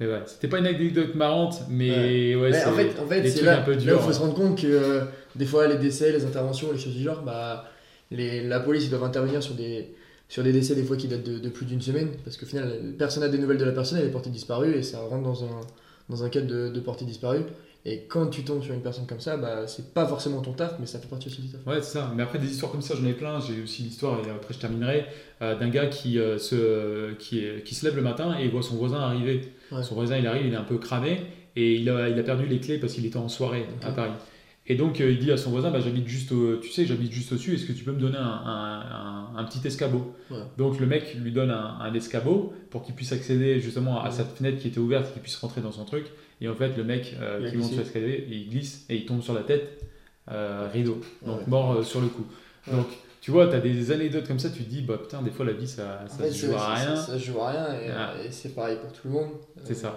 [0.00, 3.30] ouais, c'était pas une anecdote marrante, mais ouais, Ouais, c'est en fait, en fait des
[3.30, 3.98] c'est là, un peu là où durs.
[4.00, 5.04] il faut se rendre compte que euh,
[5.36, 7.64] des fois, les décès, les interventions, les choses du genre, bah,
[8.10, 9.94] les, la police ils doivent intervenir sur des,
[10.28, 12.72] sur des décès des fois qui datent de, de plus d'une semaine, parce qu'au final,
[12.98, 15.44] personne n'a des nouvelles de la personne, elle est portée disparue et ça rentre dans
[15.44, 15.60] un,
[16.08, 17.42] dans un cadre de, de portée disparue.
[17.86, 20.76] Et quand tu tombes sur une personne comme ça, bah, c'est pas forcément ton taf,
[20.80, 21.66] mais ça fait partie aussi du taf.
[21.66, 22.12] Ouais, c'est ça.
[22.16, 23.40] Mais après, des histoires comme ça, j'en ai plein.
[23.40, 25.04] J'ai aussi l'histoire, et après je terminerai,
[25.42, 28.76] euh, d'un gars qui, euh, se, qui, qui se lève le matin et voit son
[28.76, 29.52] voisin arriver.
[29.70, 29.82] Ouais.
[29.82, 31.20] Son voisin, il arrive, il est un peu cramé
[31.56, 34.12] et il a, il a perdu les clés parce qu'il était en soirée à Paris.
[34.66, 37.12] Et donc, euh, il dit à son voisin, bah, j'habite juste au, tu sais, j'habite
[37.12, 40.38] juste au-dessus, est-ce que tu peux me donner un, un- un- un petit escabeau Ouais.
[40.56, 44.10] Donc, le mec lui donne un, escabeau pour qu'il puisse accéder justement à Ouais.
[44.10, 46.06] cette fenêtre qui était ouverte, qu'il puisse rentrer dans son truc.
[46.40, 49.22] Et en fait, le mec euh, qui monte sur l'escalier, il glisse et il tombe
[49.22, 49.84] sur la tête,
[50.30, 51.00] euh, rideau.
[51.26, 51.46] Donc, Ouais.
[51.46, 52.24] mort euh, sur le coup.
[52.72, 52.86] Donc,
[53.20, 55.44] tu vois, tu as des anecdotes comme ça, tu te dis, bah putain, des fois
[55.44, 56.96] la vie ça, En ça fait, se c'est- joue à rien.
[56.96, 59.28] Ça, se joue à rien et, et c'est pareil pour tout le monde.
[59.62, 59.94] C'est ça.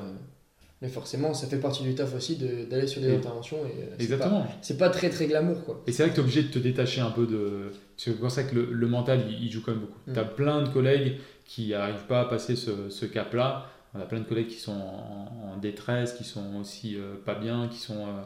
[0.81, 3.81] Mais forcément, ça fait partie du taf aussi de- d'aller sur des Et- interventions et
[3.81, 4.41] euh, c'est Exactement.
[4.41, 5.81] pas- c'est pas très très glamour quoi.
[5.87, 7.71] Et c'est vrai que tu es obligé de te détacher un peu de.
[7.97, 9.99] C'est pour ça que le, le mental, il, il joue quand même beaucoup.
[10.05, 10.13] Mm.
[10.13, 13.65] Tu as plein de collègues qui n'arrivent pas à passer ce, ce cap-là.
[13.95, 17.33] On a plein de collègues qui sont en, en détresse, qui sont aussi euh, pas
[17.35, 18.21] bien, qui sont euh,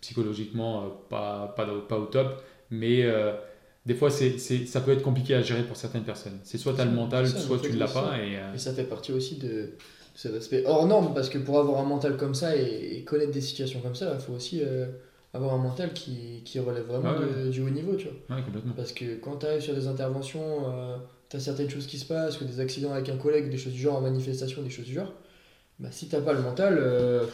[0.00, 2.42] psychologiquement euh, pas, pas, pas au top.
[2.70, 3.04] Mais
[3.84, 6.38] des fois, c'est ça peut être compliqué à gérer pour certaines personnes.
[6.42, 8.00] C'est soit tu as le mental, ça, soit tu l'as c'est ça.
[8.02, 8.18] pas.
[8.18, 9.74] Et, Et ça fait partie aussi de, de
[10.14, 13.32] cet aspect hors norme parce que pour avoir un mental comme ça et, et connaître
[13.32, 14.86] des situations comme ça, il faut aussi euh,
[15.34, 17.44] avoir un mental qui, qui relève vraiment Ah ouais.
[17.46, 18.36] de- du haut niveau, tu vois.
[18.36, 18.72] ouais, complètement.
[18.76, 20.64] Parce que quand tu arrives sur des interventions,
[21.30, 23.72] tu as certaines choses qui se passent, que des accidents avec un collègue, des choses
[23.72, 25.12] du genre, en manifestation, des choses du genre,
[25.78, 27.24] bah, si t'as pas le mental, euh,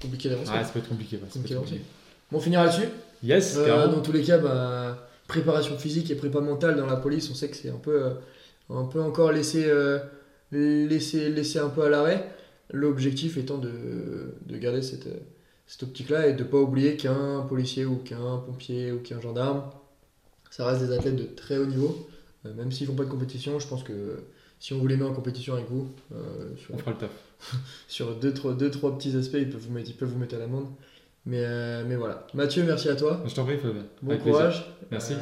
[0.00, 0.50] compliqué d'avancer.
[0.52, 1.16] Ouais, ça peut être compliqué.
[1.16, 1.74] ouais, ça peut Compliqué être d'avancer.
[1.76, 1.90] compliqué.
[2.32, 2.88] Bon, on finira là-dessus.
[3.22, 7.28] Yes, Euh, dans tous les cas, bah, préparation physique et prépa mentale dans la police,
[7.30, 8.10] on sait que c'est un peu, euh,
[8.70, 9.64] un peu encore laissé,
[10.52, 12.30] laissé, laissé un peu à l'arrêt.
[12.72, 15.08] L'objectif étant de, de garder cette,
[15.66, 19.62] cette optique-là et de ne pas oublier qu'un policier ou qu'un pompier ou qu'un gendarme,
[20.50, 22.08] ça reste des athlètes de très haut niveau.
[22.44, 24.24] Euh, même s'ils font pas de compétition, je pense que
[24.58, 27.10] si on vous les met en compétition avec vous, euh, sur, On fera le taf.
[27.88, 30.34] sur deux, trois, deux, trois petits aspects, ils peuvent vous mettre, ils peuvent vous mettre
[30.34, 30.66] à l'amende.
[31.26, 32.26] Mais, euh, mais voilà.
[32.34, 33.22] Mathieu, merci à toi.
[33.26, 33.84] Je t'en prie, Fabien.
[34.02, 34.40] Bon Avec plaisir.
[34.40, 34.72] courage.
[34.90, 35.14] Merci.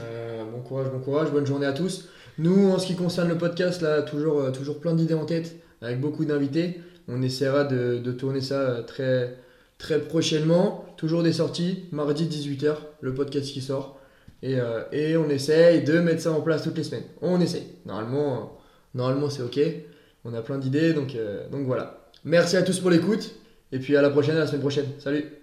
[0.52, 1.30] Bon courage, bon courage.
[1.30, 2.08] Bonne journée à tous.
[2.38, 5.56] Nous, en ce qui concerne le podcast, là, toujours, euh, toujours plein d'idées en tête,
[5.82, 6.80] avec beaucoup d'invités.
[7.08, 8.60] On essaiera de, tourner ça
[9.00, 9.36] euh,
[9.78, 10.84] très, prochainement.
[10.96, 13.98] Toujours des sorties, mardi 18h, le podcast qui sort.
[14.42, 17.04] Et, euh, et on essaye de mettre ça en place toutes les semaines.
[17.22, 17.66] On essaye.
[17.86, 18.56] Normalement,
[18.94, 19.58] normalement c'est ok.
[20.24, 21.16] On a plein d'idées, donc,
[21.50, 22.10] donc voilà.
[22.24, 23.34] Merci à tous pour l'écoute.
[23.72, 24.86] Et puis à la prochaine, à la semaine prochaine.
[24.98, 25.37] Salut